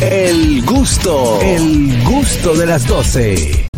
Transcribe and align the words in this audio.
El 0.00 0.64
gusto, 0.64 1.40
el 1.40 2.02
gusto 2.02 2.54
de 2.54 2.66
las 2.66 2.86
12. 2.86 3.68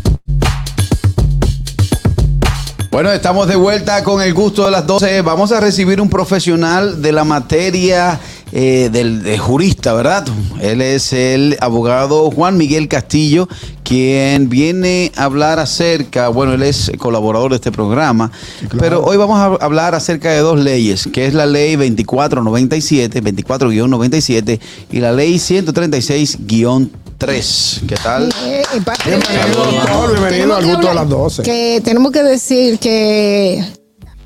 Bueno, 2.91 3.13
estamos 3.13 3.47
de 3.47 3.57
vuelta 3.57 4.03
con 4.03 4.23
el 4.23 4.33
gusto 4.33 4.65
de 4.65 4.71
las 4.71 4.87
12. 4.87 5.21
Vamos 5.21 5.53
a 5.53 5.61
recibir 5.61 6.01
un 6.01 6.09
profesional 6.09 7.03
de 7.03 7.13
la 7.13 7.25
materia 7.25 8.19
eh, 8.53 8.91
del 8.93 9.23
de 9.23 9.39
jurista, 9.39 9.93
¿verdad? 9.93 10.27
Él 10.61 10.81
es 10.81 11.13
el 11.13 11.57
abogado 11.61 12.31
Juan 12.31 12.57
Miguel 12.57 12.89
Castillo, 12.89 13.49
quien 13.83 14.49
viene 14.49 15.13
a 15.17 15.25
hablar 15.25 15.59
acerca, 15.59 16.29
bueno, 16.29 16.55
él 16.55 16.63
es 16.63 16.93
colaborador 16.99 17.51
de 17.51 17.57
este 17.57 17.73
programa, 17.73 18.31
pero 18.79 19.05
hoy 19.05 19.17
vamos 19.17 19.39
a 19.39 19.65
hablar 19.65 19.95
acerca 19.95 20.31
de 20.31 20.39
dos 20.39 20.59
leyes, 20.59 21.09
que 21.13 21.27
es 21.27 21.35
la 21.35 21.47
ley 21.47 21.77
2497, 21.77 23.23
24-97 23.23 24.61
y 24.93 25.01
la 25.01 25.13
ley 25.13 25.37
136- 25.37 26.89
3. 27.19 27.81
¿Qué 27.89 27.95
tal? 27.97 28.29
Eh, 28.45 28.63
Bienvenido, 29.05 30.13
bienvenido 30.13 30.57
al 30.57 30.65
que 30.65 30.71
gusto 30.71 30.89
de 30.89 30.95
las 30.95 31.09
12. 31.09 31.43
Que 31.43 31.81
tenemos 31.83 32.13
que 32.13 32.23
decir 32.23 32.79
que 32.79 33.65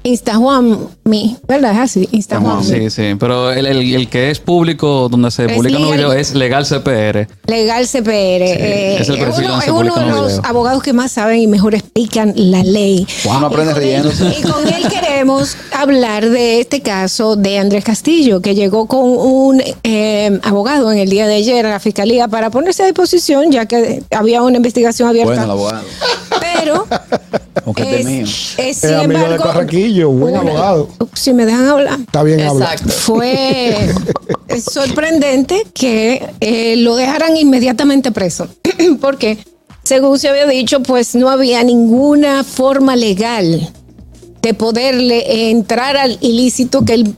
Insta 0.03 0.37
Juan 0.37 0.79
Mi, 1.05 1.37
¿verdad? 1.47 1.73
Es 1.73 1.79
así, 1.79 2.09
Insta 2.13 2.41
Juan 2.41 2.57
Juan 2.63 2.67
Mi. 2.71 2.79
Mi. 2.81 2.91
Sí, 2.91 2.91
sí, 2.91 3.15
pero 3.19 3.53
el, 3.53 3.67
el- 3.67 3.95
el 3.95 4.09
que 4.09 4.31
es 4.31 4.39
público, 4.39 5.09
donde 5.11 5.31
se 5.31 5.45
Es 5.45 5.53
publican 5.53 5.83
los 5.83 5.91
legal. 5.91 6.09
videos, 6.11 6.29
es 6.29 6.35
Legal 6.35 6.65
CPR. 6.65 7.29
Legal 7.47 7.87
CPR. 7.87 8.11
eh, 8.43 8.97
es 9.01 9.09
el 9.11 9.19
perfil 9.19 9.45
uno, 9.45 9.49
donde 9.51 9.59
es 9.59 9.65
se 9.65 9.71
uno 9.73 9.81
publican 9.81 10.05
de 10.07 10.11
los 10.17 10.27
videos. 10.29 10.45
abogados 10.45 10.83
que 10.83 10.93
más 10.95 11.13
saben 11.13 11.41
y 11.41 11.47
mejor 11.47 11.75
explican 11.75 12.33
la 12.37 12.63
ley. 12.63 13.07
Uno 13.27 13.47
aprende 13.47 13.73
Y 13.73 13.75
con 13.75 13.83
él- 13.83 13.89
riéndose. 13.89 14.35
Y 14.39 14.43
con 14.43 14.69
él 14.69 14.89
queremos 14.89 15.57
hablar 15.73 16.29
de 16.31 16.61
este 16.61 16.81
caso 16.81 17.37
de 17.37 17.59
Andrés 17.59 17.85
Castillo, 17.85 18.41
que 18.41 18.55
llegó 18.55 18.87
con 18.87 19.01
un 19.05 19.63
eh, 19.85 20.41
abogado 20.45 20.91
en 20.93 20.99
el 20.99 21.11
día 21.11 21.27
de 21.27 21.35
ayer 21.35 21.67
a 21.67 21.71
la 21.71 21.81
fiscalía 21.81 22.27
para 22.29 22.49
ponerse 22.51 22.83
a 22.85 22.87
disposición, 22.87 23.51
ya 23.53 23.67
que 23.67 24.03
había 24.17 24.41
una 24.43 24.57
investigación 24.57 25.09
abierta. 25.11 25.29
Bueno, 25.31 25.45
el 25.45 25.51
abogado. 25.51 25.85
Pero 26.41 26.87
Aunque 27.67 28.01
es 28.01 28.07
mío. 28.07 28.25
es, 28.57 28.77
sin 28.79 28.95
amigo 28.95 29.29
de 29.29 29.37
buen 29.93 30.37
abogado. 30.37 30.89
Si 31.15 31.33
me 31.33 31.45
dejan 31.47 31.67
hablar. 31.69 32.01
Está 32.01 32.23
bien 32.23 32.41
hablar. 32.41 32.79
Fue 32.89 33.89
sorprendente 34.71 35.67
que 35.75 36.31
eh, 36.41 36.77
lo 36.77 36.97
dejaran 36.97 37.37
inmediatamente 37.37 38.13
preso. 38.13 38.49
Porque, 39.01 39.39
según 39.85 40.19
se 40.19 40.29
había 40.29 40.47
dicho, 40.47 40.83
pues 40.83 41.15
no 41.15 41.31
había 41.31 41.63
ninguna 41.63 42.45
forma 42.45 42.97
legal 42.97 43.71
de 44.43 44.55
poderle 44.55 45.51
entrar 45.51 45.97
al 45.97 46.19
ilícito 46.21 46.85
que 46.85 46.95
él 46.95 47.15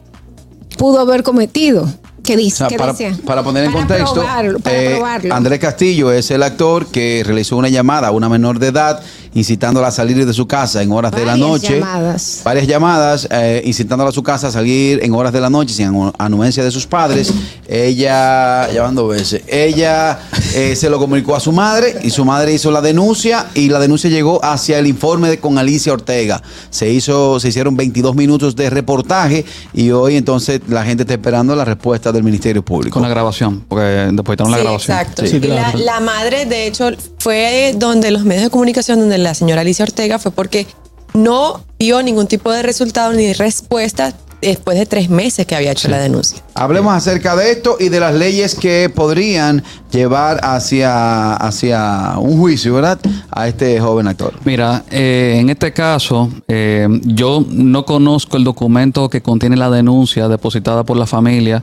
pudo 0.76 1.00
haber 1.00 1.22
cometido. 1.22 1.88
¿Qué 2.22 2.34
O 2.34 2.36
dice? 2.36 2.58
sea, 2.58 2.68
¿Qué 2.68 2.76
para, 2.76 2.92
decía? 2.92 3.16
para 3.26 3.42
poner 3.42 3.64
en 3.64 3.72
Para 3.72 3.84
contexto, 3.86 4.14
probarlo, 4.14 4.58
para 4.60 4.80
eh, 4.80 4.90
probarlo. 4.90 5.34
Andrés 5.34 5.58
Castillo 5.58 6.12
es 6.12 6.30
el 6.30 6.44
actor 6.44 6.86
que 6.86 7.22
realizó 7.26 7.56
una 7.56 7.68
llamada 7.68 8.08
a 8.08 8.10
una 8.12 8.28
menor 8.28 8.60
de 8.60 8.68
edad 8.68 9.02
incitándola 9.34 9.88
a 9.88 9.90
salir 9.90 10.24
de 10.26 10.32
su 10.32 10.46
casa 10.46 10.82
en 10.82 10.92
horas 10.92 11.10
de 11.12 11.20
la 11.24 11.32
Varias 11.32 11.48
noche. 11.48 11.78
llamadas. 11.80 12.40
Varias 12.44 12.66
llamadas 12.66 13.28
eh, 13.30 13.62
incitándola 13.64 14.10
a 14.10 14.12
su 14.12 14.22
casa 14.22 14.48
a 14.48 14.50
salir 14.50 15.00
en 15.02 15.14
horas 15.14 15.32
de 15.32 15.40
la 15.40 15.48
noche 15.50 15.72
sin 15.74 15.88
anu- 15.88 16.12
anuencia 16.18 16.62
de 16.62 16.70
sus 16.70 16.86
padres. 16.86 17.32
Ella, 17.66 18.70
llamando 18.72 19.08
veces, 19.08 19.42
ella 19.48 20.18
eh, 20.54 20.76
se 20.76 20.88
lo 20.90 20.98
comunicó 20.98 21.34
a 21.34 21.40
su 21.40 21.50
madre 21.52 21.96
y 22.02 22.10
su 22.10 22.24
madre 22.24 22.52
hizo 22.52 22.70
la 22.70 22.80
denuncia 22.80 23.46
y 23.54 23.68
la 23.70 23.78
denuncia 23.78 24.08
llegó 24.10 24.44
hacia 24.44 24.78
el 24.78 24.86
informe 24.86 25.30
de- 25.30 25.38
con 25.38 25.56
Alicia 25.58 25.92
Ortega. 25.92 26.42
Se 26.70 26.90
hizo, 26.90 27.40
se 27.40 27.48
hicieron 27.48 27.76
22 27.76 28.14
minutos 28.14 28.54
de 28.54 28.68
reportaje 28.70 29.44
y 29.72 29.90
hoy 29.90 30.16
entonces 30.16 30.60
la 30.68 30.84
gente 30.84 31.04
está 31.04 31.14
esperando 31.14 31.56
la 31.56 31.64
respuesta 31.64 32.12
del 32.12 32.22
Ministerio 32.22 32.62
Público. 32.64 32.92
Con 32.94 33.02
la 33.02 33.08
grabación, 33.08 33.64
porque 33.68 33.82
depositaron 34.12 34.50
la 34.52 34.58
Sí, 34.58 34.62
grabación. 34.62 34.98
Exacto. 34.98 35.26
Sí. 35.26 35.40
La, 35.40 35.72
la 35.74 36.00
madre, 36.00 36.46
de 36.46 36.66
hecho, 36.66 36.90
fue 37.22 37.72
donde 37.76 38.10
los 38.10 38.24
medios 38.24 38.42
de 38.42 38.50
comunicación, 38.50 38.98
donde 38.98 39.16
la 39.16 39.32
señora 39.34 39.60
Alicia 39.60 39.84
Ortega 39.84 40.18
fue 40.18 40.32
porque 40.32 40.66
no 41.14 41.64
vio 41.78 42.02
ningún 42.02 42.26
tipo 42.26 42.50
de 42.50 42.62
resultado 42.62 43.12
ni 43.12 43.32
respuesta 43.32 44.12
después 44.40 44.76
de 44.76 44.86
tres 44.86 45.08
meses 45.08 45.46
que 45.46 45.54
había 45.54 45.70
hecho 45.70 45.86
la 45.86 46.00
denuncia. 46.00 46.42
Hablemos 46.54 46.92
acerca 46.92 47.36
de 47.36 47.52
esto 47.52 47.76
y 47.78 47.90
de 47.90 48.00
las 48.00 48.12
leyes 48.12 48.56
que 48.56 48.90
podrían 48.92 49.62
llevar 49.92 50.40
hacia, 50.42 51.34
hacia 51.34 52.14
un 52.18 52.38
juicio, 52.38 52.74
¿verdad? 52.74 52.98
A 53.30 53.46
este 53.46 53.78
joven 53.78 54.08
actor. 54.08 54.34
Mira, 54.44 54.82
eh, 54.90 55.36
en 55.38 55.48
este 55.48 55.72
caso, 55.72 56.28
eh, 56.48 56.88
yo 57.04 57.46
no 57.48 57.84
conozco 57.84 58.36
el 58.36 58.42
documento 58.42 59.08
que 59.08 59.22
contiene 59.22 59.56
la 59.56 59.70
denuncia 59.70 60.26
depositada 60.26 60.82
por 60.82 60.96
la 60.96 61.06
familia 61.06 61.62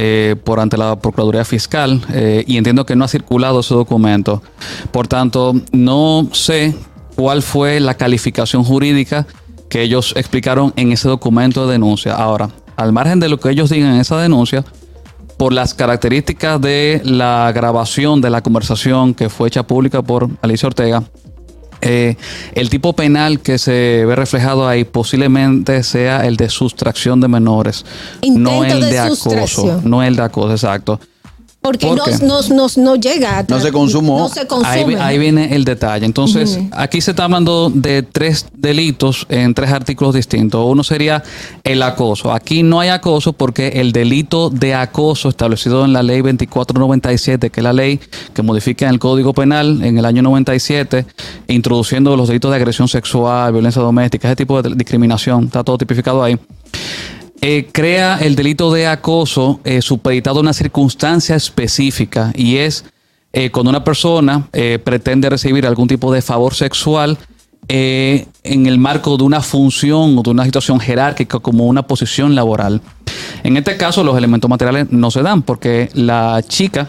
eh, 0.00 0.36
por 0.44 0.60
ante 0.60 0.76
la 0.76 0.94
Procuraduría 0.94 1.44
Fiscal 1.44 2.00
eh, 2.12 2.44
y 2.46 2.56
entiendo 2.56 2.86
que 2.86 2.94
no 2.94 3.04
ha 3.04 3.08
circulado 3.08 3.58
ese 3.58 3.74
documento. 3.74 4.40
Por 4.92 5.08
tanto, 5.08 5.54
no 5.72 6.28
sé 6.32 6.76
cuál 7.16 7.42
fue 7.42 7.80
la 7.80 7.94
calificación 7.94 8.62
jurídica 8.62 9.26
que 9.68 9.82
ellos 9.82 10.14
explicaron 10.16 10.72
en 10.76 10.92
ese 10.92 11.08
documento 11.08 11.66
de 11.66 11.72
denuncia. 11.72 12.14
Ahora, 12.14 12.48
al 12.76 12.92
margen 12.92 13.18
de 13.18 13.28
lo 13.28 13.40
que 13.40 13.50
ellos 13.50 13.70
digan 13.70 13.92
en 13.94 14.00
esa 14.00 14.16
denuncia, 14.18 14.64
por 15.36 15.52
las 15.52 15.74
características 15.74 16.60
de 16.60 17.00
la 17.04 17.50
grabación 17.52 18.20
de 18.20 18.30
la 18.30 18.40
conversación 18.40 19.14
que 19.14 19.28
fue 19.28 19.48
hecha 19.48 19.64
pública 19.64 20.02
por 20.02 20.28
Alicia 20.42 20.68
Ortega, 20.68 21.02
eh, 21.80 22.16
el 22.54 22.70
tipo 22.70 22.92
penal 22.92 23.40
que 23.40 23.58
se 23.58 24.04
ve 24.04 24.16
reflejado 24.16 24.66
ahí 24.66 24.84
posiblemente 24.84 25.82
sea 25.82 26.26
el 26.26 26.36
de 26.36 26.48
sustracción 26.48 27.20
de 27.20 27.28
menores, 27.28 27.84
no 28.26 28.64
el 28.64 28.80
de, 28.80 28.86
de 28.90 28.98
acoso, 28.98 29.80
no 29.84 30.02
el 30.02 30.16
de 30.16 30.22
acoso, 30.22 30.52
exacto. 30.52 31.00
Porque 31.68 31.86
¿Por 31.86 31.98
no, 31.98 32.04
qué? 32.04 32.12
no, 32.24 32.66
no, 32.78 32.96
llega 32.96 33.40
a 33.40 33.44
No 33.46 33.60
se 33.60 33.70
consumó. 33.70 34.18
No 34.20 34.28
se 34.30 34.46
consume. 34.46 34.70
Ahí, 34.72 34.84
vi- 34.84 34.94
ahí 34.94 35.18
viene 35.18 35.54
el 35.54 35.66
detalle. 35.66 36.06
Entonces, 36.06 36.58
aquí 36.72 37.02
se 37.02 37.10
está 37.10 37.24
hablando 37.24 37.68
de 37.68 38.02
tres 38.02 38.46
delitos 38.56 39.26
en 39.28 39.52
tres 39.52 39.70
artículos 39.70 40.14
distintos. 40.14 40.64
Uno 40.66 40.82
sería 40.82 41.22
el 41.64 41.82
acoso. 41.82 42.32
Aquí 42.32 42.62
no 42.62 42.80
hay 42.80 42.88
acoso 42.88 43.34
porque 43.34 43.68
el 43.68 43.92
delito 43.92 44.48
de 44.48 44.74
acoso 44.74 45.28
establecido 45.28 45.84
en 45.84 45.92
la 45.92 46.02
ley 46.02 46.22
2497, 46.22 47.50
que 47.50 47.60
es 47.60 47.64
la 47.64 47.74
ley 47.74 48.00
que 48.32 48.40
modifica 48.40 48.88
el 48.88 48.98
Código 48.98 49.34
Penal 49.34 49.82
en 49.84 49.98
el 49.98 50.06
año 50.06 50.22
97, 50.22 51.04
introduciendo 51.48 52.16
los 52.16 52.28
delitos 52.28 52.50
de 52.50 52.56
agresión 52.56 52.88
sexual, 52.88 53.52
violencia 53.52 53.82
doméstica, 53.82 54.28
ese 54.28 54.36
tipo 54.36 54.62
de 54.62 54.74
discriminación, 54.74 55.44
está 55.44 55.62
todo 55.62 55.76
tipificado 55.76 56.22
ahí 56.24 56.38
eh, 57.40 57.68
crea 57.70 58.18
el 58.18 58.34
delito 58.34 58.72
de 58.72 58.86
acoso 58.86 59.60
eh, 59.64 59.80
supeditado 59.80 60.38
a 60.38 60.42
una 60.42 60.52
circunstancia 60.52 61.36
específica 61.36 62.32
y 62.34 62.56
es 62.56 62.84
eh, 63.32 63.50
cuando 63.50 63.70
una 63.70 63.84
persona 63.84 64.48
pretende 64.84 65.30
recibir 65.30 65.66
algún 65.66 65.86
tipo 65.86 66.12
de 66.12 66.22
favor 66.22 66.54
sexual 66.54 67.18
en 67.68 68.66
el 68.66 68.78
marco 68.78 69.18
de 69.18 69.24
una 69.24 69.42
función 69.42 70.16
o 70.18 70.22
de 70.22 70.30
una 70.30 70.44
situación 70.46 70.80
jerárquica 70.80 71.38
como 71.38 71.66
una 71.66 71.82
posición 71.82 72.34
laboral. 72.34 72.80
En 73.44 73.56
este 73.58 73.76
caso 73.76 74.02
los 74.02 74.16
elementos 74.16 74.48
materiales 74.48 74.90
no 74.90 75.10
se 75.10 75.22
dan 75.22 75.42
porque 75.42 75.90
la 75.92 76.42
chica 76.42 76.88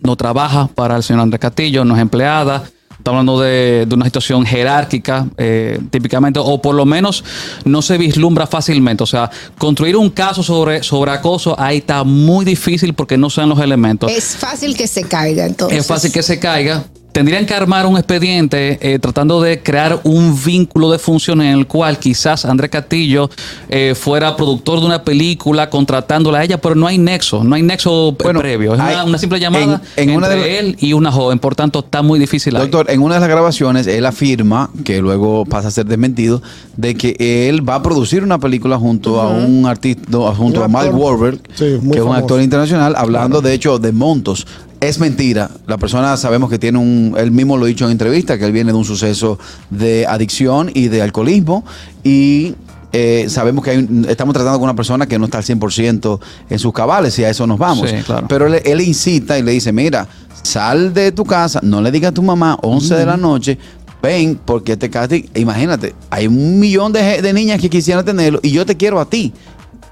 no 0.00 0.16
trabaja 0.16 0.66
para 0.66 0.96
el 0.96 1.04
señor 1.04 1.22
Andrés 1.22 1.40
Castillo, 1.40 1.84
no 1.84 1.94
es 1.94 2.02
empleada. 2.02 2.64
Está 3.00 3.12
hablando 3.12 3.40
de, 3.40 3.86
de 3.88 3.94
una 3.94 4.04
situación 4.04 4.44
jerárquica, 4.44 5.26
eh, 5.38 5.78
típicamente, 5.90 6.38
o 6.38 6.60
por 6.60 6.74
lo 6.74 6.84
menos 6.84 7.24
no 7.64 7.80
se 7.80 7.96
vislumbra 7.96 8.46
fácilmente. 8.46 9.02
O 9.02 9.06
sea, 9.06 9.30
construir 9.56 9.96
un 9.96 10.10
caso 10.10 10.42
sobre, 10.42 10.82
sobre 10.82 11.10
acoso 11.10 11.58
ahí 11.58 11.78
está 11.78 12.04
muy 12.04 12.44
difícil 12.44 12.92
porque 12.92 13.16
no 13.16 13.30
sean 13.30 13.48
los 13.48 13.58
elementos. 13.58 14.12
Es 14.12 14.36
fácil 14.36 14.76
que 14.76 14.86
se 14.86 15.04
caiga, 15.04 15.46
entonces. 15.46 15.78
Es 15.78 15.86
fácil 15.86 16.12
que 16.12 16.22
se 16.22 16.38
caiga. 16.38 16.84
Tendrían 17.12 17.44
que 17.44 17.54
armar 17.54 17.86
un 17.86 17.96
expediente 17.96 18.78
eh, 18.80 18.98
tratando 19.00 19.42
de 19.42 19.60
crear 19.62 19.98
un 20.04 20.38
vínculo 20.44 20.92
de 20.92 20.98
función 21.00 21.42
en 21.42 21.58
el 21.58 21.66
cual 21.66 21.98
quizás 21.98 22.44
Andrés 22.44 22.70
Castillo 22.70 23.28
eh, 23.68 23.94
fuera 23.96 24.36
productor 24.36 24.78
de 24.78 24.86
una 24.86 25.02
película 25.02 25.68
contratándola 25.68 26.38
a 26.38 26.44
ella, 26.44 26.60
pero 26.60 26.76
no 26.76 26.86
hay 26.86 26.98
nexo, 26.98 27.42
no 27.42 27.56
hay 27.56 27.62
nexo 27.62 28.16
Bueno, 28.22 28.38
previo. 28.38 28.74
Es 28.74 28.80
hay- 28.80 28.94
una, 28.94 29.04
una 29.04 29.18
simple 29.18 29.40
llamada 29.40 29.82
en- 29.96 30.10
en 30.10 30.16
una 30.16 30.28
entre 30.28 30.42
de- 30.48 30.58
él 30.60 30.76
y 30.78 30.92
una 30.92 31.10
joven, 31.10 31.40
por 31.40 31.56
tanto 31.56 31.80
está 31.80 32.00
muy 32.02 32.20
difícil. 32.20 32.54
ahí. 32.54 32.62
Doctor, 32.62 32.88
en 32.90 33.02
una 33.02 33.14
de 33.16 33.20
las 33.20 33.28
grabaciones 33.28 33.88
él 33.88 34.06
afirma, 34.06 34.70
que 34.84 35.00
luego 35.02 35.44
pasa 35.46 35.66
a 35.68 35.70
ser 35.72 35.86
desmentido, 35.86 36.40
de 36.76 36.94
que 36.94 37.48
él 37.48 37.68
va 37.68 37.74
a 37.74 37.82
producir 37.82 38.22
una 38.22 38.38
película 38.38 38.78
junto 38.78 39.20
a 39.20 39.28
un 39.30 39.66
artista, 39.66 40.02
junto 40.36 40.60
Un 40.60 40.64
a 40.64 40.68
Mark. 40.68 40.94
Wahlberg, 40.96 41.40
Sí, 41.54 41.76
que 41.92 41.98
es 41.98 42.04
un 42.04 42.14
actor 42.14 42.40
internacional, 42.40 42.94
hablando 42.96 43.40
de 43.40 43.52
hecho 43.52 43.80
de 43.80 43.90
montos. 43.90 44.46
Es 44.80 44.98
mentira. 44.98 45.50
La 45.66 45.76
persona 45.76 46.16
sabemos 46.16 46.48
que 46.48 46.58
tiene 46.58 46.78
un, 46.78 47.14
él 47.18 47.30
mismo 47.30 47.56
lo 47.58 47.64
ha 47.64 47.68
dicho 47.68 47.84
en 47.84 47.90
entrevista, 47.92 48.38
que 48.38 48.46
él 48.46 48.52
viene 48.52 48.72
de 48.72 48.78
un 48.78 48.84
suceso 48.84 49.38
de 49.68 50.06
adicción 50.06 50.70
y 50.72 50.88
de 50.88 51.02
alcoholismo 51.02 51.64
y 52.02 52.54
eh, 52.92 53.26
sabemos 53.28 53.62
que 53.62 53.70
hay 53.72 53.76
un- 53.76 54.06
estamos 54.08 54.32
tratando 54.32 54.58
con 54.58 54.64
una 54.64 54.74
persona 54.74 55.06
que 55.06 55.18
no 55.18 55.26
está 55.26 55.38
al 55.38 55.44
100% 55.44 56.18
en 56.48 56.58
sus 56.58 56.72
cabales 56.72 57.18
y 57.18 57.24
a 57.24 57.30
eso 57.30 57.46
nos 57.46 57.58
vamos. 57.58 57.90
Sí, 57.90 57.96
claro. 58.04 58.26
Pero 58.26 58.46
él, 58.46 58.62
él 58.64 58.80
incita 58.80 59.38
y 59.38 59.42
le 59.42 59.52
dice, 59.52 59.70
mira, 59.70 60.08
sal 60.42 60.94
de 60.94 61.12
tu 61.12 61.24
casa, 61.24 61.60
no 61.62 61.82
le 61.82 61.90
digas 61.92 62.10
a 62.10 62.14
tu 62.14 62.22
mamá 62.22 62.58
11 62.62 62.94
de 62.94 63.06
la 63.06 63.16
noche, 63.18 63.58
ven, 64.02 64.40
porque 64.44 64.72
este 64.72 64.88
casting, 64.88 65.24
imagínate, 65.34 65.94
hay 66.08 66.26
un 66.26 66.58
millón 66.58 66.90
de, 66.92 67.20
de 67.20 67.32
niñas 67.34 67.60
que 67.60 67.68
quisieran 67.68 68.02
tenerlo 68.04 68.40
y 68.42 68.50
yo 68.50 68.64
te 68.64 68.76
quiero 68.76 68.98
a 68.98 69.04
ti. 69.08 69.32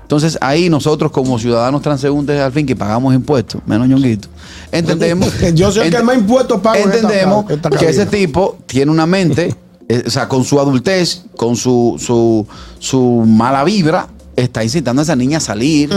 Entonces 0.09 0.39
ahí 0.41 0.71
nosotros 0.71 1.13
como 1.13 1.39
ciudadanos 1.39 1.83
transeúntes 1.83 2.41
al 2.41 2.51
fin 2.51 2.65
que 2.65 2.75
pagamos 2.75 3.15
impuestos, 3.15 3.61
menos 3.67 3.87
ñonguito, 3.87 4.29
entendemos... 4.73 5.31
Yo 5.55 5.71
soy 5.71 5.89
el 5.89 5.95
que 5.95 6.03
más 6.03 6.17
impuestos 6.17 6.63
pago 6.63 6.77
en 6.77 6.85
esta 6.85 6.97
Entendemos 6.97 7.51
esta 7.51 7.69
que 7.69 7.91
ese 7.91 8.07
tipo 8.07 8.57
tiene 8.65 8.91
una 8.91 9.05
mente, 9.05 9.55
eh, 9.89 10.05
o 10.07 10.09
sea, 10.09 10.27
con 10.27 10.45
su 10.45 10.59
adultez, 10.59 11.25
con 11.37 11.57
su, 11.57 11.97
su, 11.99 12.47
su 12.79 13.23
mala 13.27 13.65
vibra, 13.65 14.09
está 14.35 14.65
incitando 14.65 15.03
a 15.03 15.05
esa 15.05 15.15
niña 15.15 15.37
a 15.37 15.41
salir 15.41 15.91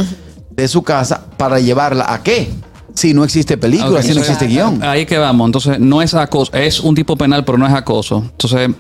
de 0.50 0.68
su 0.68 0.84
casa 0.84 1.24
para 1.38 1.62
llevarla 1.62 2.14
a 2.14 2.22
qué? 2.22 2.52
Si 2.94 3.14
no 3.14 3.24
existe 3.24 3.58
película, 3.58 4.02
si 4.02 4.14
no 4.14 4.20
existe 4.20 4.46
guion. 4.46 4.84
Ahí 4.84 5.06
que 5.06 5.18
vamos. 5.18 5.46
Entonces, 5.46 5.80
no 5.80 6.02
es 6.02 6.14
acoso. 6.16 6.52
Es 6.52 6.82
un 6.82 6.96
tipo 6.96 7.16
penal, 7.16 7.46
pero 7.46 7.58
no 7.58 7.66
es 7.66 7.74
acoso. 7.74 8.18
Entonces, 8.18 8.72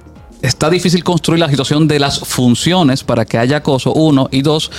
está 0.42 0.70
difícil 0.70 1.04
construir 1.04 1.40
la 1.40 1.50
situación 1.50 1.88
de 1.88 2.00
las 2.00 2.20
funciones 2.20 3.04
para 3.04 3.26
que 3.26 3.38
haya 3.38 3.58
acoso, 3.58 3.94
uno. 3.94 4.28
Y 4.32 4.42
dos, 4.42 4.72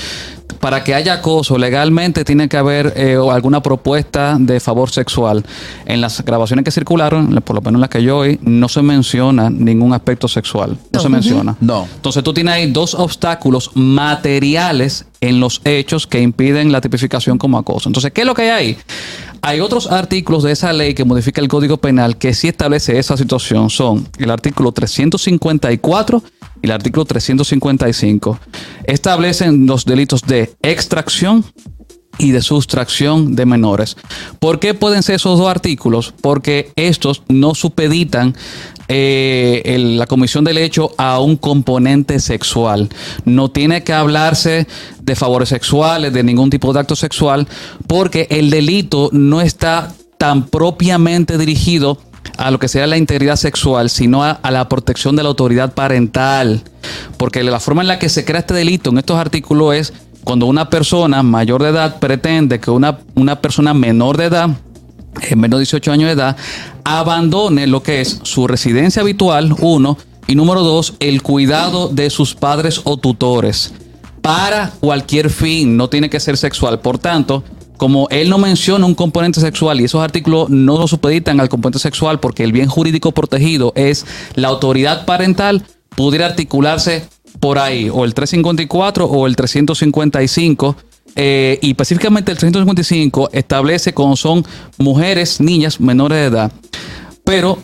para 0.60 0.84
que 0.84 0.94
haya 0.94 1.14
acoso, 1.14 1.58
legalmente 1.58 2.24
tiene 2.24 2.48
que 2.48 2.56
haber 2.56 2.92
eh, 2.96 3.16
alguna 3.30 3.62
propuesta 3.62 4.36
de 4.38 4.60
favor 4.60 4.90
sexual. 4.90 5.44
En 5.86 6.00
las 6.00 6.24
grabaciones 6.24 6.64
que 6.64 6.70
circularon, 6.70 7.34
por 7.44 7.56
lo 7.56 7.62
menos 7.62 7.74
en 7.78 7.80
las 7.80 7.90
que 7.90 8.02
yo 8.02 8.18
oí, 8.18 8.38
no 8.42 8.68
se 8.68 8.82
menciona 8.82 9.50
ningún 9.50 9.92
aspecto 9.92 10.28
sexual. 10.28 10.76
No, 10.92 11.00
se 11.00 11.08
menciona. 11.08 11.56
No. 11.60 11.86
Entonces 11.94 12.22
tú 12.22 12.32
tienes 12.32 12.54
ahí 12.54 12.70
dos 12.70 12.94
obstáculos 12.94 13.70
materiales 13.74 15.06
en 15.20 15.40
los 15.40 15.60
hechos 15.64 16.06
que 16.06 16.20
impiden 16.20 16.72
la 16.72 16.80
tipificación 16.80 17.38
como 17.38 17.56
acoso. 17.58 17.88
Entonces, 17.88 18.12
¿qué 18.12 18.22
es 18.22 18.26
lo 18.26 18.34
que 18.34 18.42
hay 18.42 18.50
ahí? 18.50 18.76
Hay 19.40 19.60
otros 19.60 19.90
artículos 19.90 20.44
de 20.44 20.52
esa 20.52 20.72
ley 20.72 20.94
que 20.94 21.04
modifica 21.04 21.40
el 21.40 21.48
Código 21.48 21.76
Penal 21.76 22.16
que 22.16 22.32
sí 22.34 22.48
establece 22.48 22.98
esa 22.98 23.16
situación. 23.16 23.70
Son 23.70 24.06
el 24.18 24.30
artículo 24.30 24.70
354 24.72 26.22
y 26.62 26.66
el 26.66 26.72
artículo 26.72 27.04
355. 27.04 28.38
Establecen 28.84 29.66
los 29.66 29.84
delitos 29.84 30.22
de 30.22 30.54
extracción 30.62 31.44
y 32.18 32.30
de 32.30 32.42
sustracción 32.42 33.34
de 33.34 33.46
menores. 33.46 33.96
¿Por 34.38 34.60
qué 34.60 34.74
pueden 34.74 35.02
ser 35.02 35.16
esos 35.16 35.38
dos 35.38 35.48
artículos? 35.48 36.14
Porque 36.20 36.72
estos 36.76 37.22
no 37.28 37.54
supeditan 37.54 38.36
eh, 38.88 39.76
la 39.96 40.06
comisión 40.06 40.44
del 40.44 40.58
hecho 40.58 40.92
a 40.98 41.18
un 41.20 41.36
componente 41.36 42.20
sexual. 42.20 42.90
No 43.24 43.50
tiene 43.50 43.82
que 43.82 43.92
hablarse 43.92 44.66
de 45.00 45.16
favores 45.16 45.48
sexuales, 45.48 46.12
de 46.12 46.22
ningún 46.22 46.50
tipo 46.50 46.72
de 46.72 46.80
acto 46.80 46.96
sexual, 46.96 47.48
porque 47.86 48.26
el 48.30 48.50
delito 48.50 49.08
no 49.12 49.40
está 49.40 49.92
tan 50.18 50.46
propiamente 50.46 51.38
dirigido 51.38 51.98
a 52.36 52.50
lo 52.50 52.58
que 52.58 52.68
sea 52.68 52.86
la 52.86 52.96
integridad 52.96 53.36
sexual, 53.36 53.90
sino 53.90 54.24
a, 54.24 54.38
la 54.50 54.68
protección 54.68 55.16
de 55.16 55.22
la 55.22 55.28
autoridad 55.28 55.74
parental. 55.74 56.62
Porque 57.16 57.42
la 57.42 57.60
forma 57.60 57.82
en 57.82 57.88
la 57.88 57.98
que 57.98 58.08
se 58.08 58.24
crea 58.24 58.40
este 58.40 58.54
delito 58.54 58.90
en 58.90 58.98
estos 58.98 59.18
artículos 59.18 59.74
es 59.74 59.92
cuando 60.24 60.46
una 60.46 60.70
persona 60.70 61.22
mayor 61.22 61.62
de 61.62 61.70
edad 61.70 61.98
pretende 61.98 62.60
que 62.60 62.70
una, 62.70 62.98
una 63.14 63.40
persona 63.40 63.74
menor 63.74 64.16
de 64.16 64.26
edad, 64.26 64.50
en 65.20 65.40
menos 65.40 65.58
de 65.58 65.64
18 65.64 65.92
años 65.92 66.06
de 66.06 66.12
edad, 66.12 66.36
abandone 66.84 67.66
lo 67.66 67.82
que 67.82 68.00
es 68.00 68.20
su 68.22 68.46
residencia 68.46 69.02
habitual, 69.02 69.54
uno, 69.60 69.98
y 70.26 70.34
número 70.34 70.62
dos, 70.62 70.94
el 71.00 71.22
cuidado 71.22 71.88
de 71.88 72.08
sus 72.08 72.34
padres 72.34 72.80
o 72.84 72.96
tutores 72.96 73.72
para 74.22 74.70
cualquier 74.80 75.28
fin, 75.28 75.76
no 75.76 75.88
tiene 75.88 76.08
que 76.08 76.20
ser 76.20 76.36
sexual. 76.36 76.80
Por 76.80 76.98
tanto, 76.98 77.42
como 77.82 78.06
él 78.10 78.30
no 78.30 78.38
menciona 78.38 78.86
un 78.86 78.94
componente 78.94 79.40
sexual 79.40 79.80
y 79.80 79.84
esos 79.86 80.04
artículos 80.04 80.48
no 80.48 80.78
lo 80.78 80.86
supeditan 80.86 81.40
al 81.40 81.48
componente 81.48 81.80
sexual 81.80 82.20
porque 82.20 82.44
el 82.44 82.52
bien 82.52 82.68
jurídico 82.68 83.10
protegido 83.10 83.72
es 83.74 84.06
la 84.36 84.46
autoridad 84.46 85.04
parental, 85.04 85.64
pudiera 85.96 86.26
articularse 86.26 87.08
por 87.40 87.58
ahí, 87.58 87.90
o 87.92 88.04
el 88.04 88.14
354 88.14 89.04
o 89.04 89.26
el 89.26 89.34
355. 89.34 90.76
eh, 91.16 91.58
y 91.60 91.70
específicamente 91.70 92.30
el 92.30 92.38
355 92.38 93.30
establece 93.32 93.92
cómo 93.92 94.14
son 94.14 94.46
mujeres, 94.78 95.40
niñas 95.40 95.80
menores 95.80 96.18
de 96.18 96.24
edad. 96.26 96.52
Pero 97.24 97.58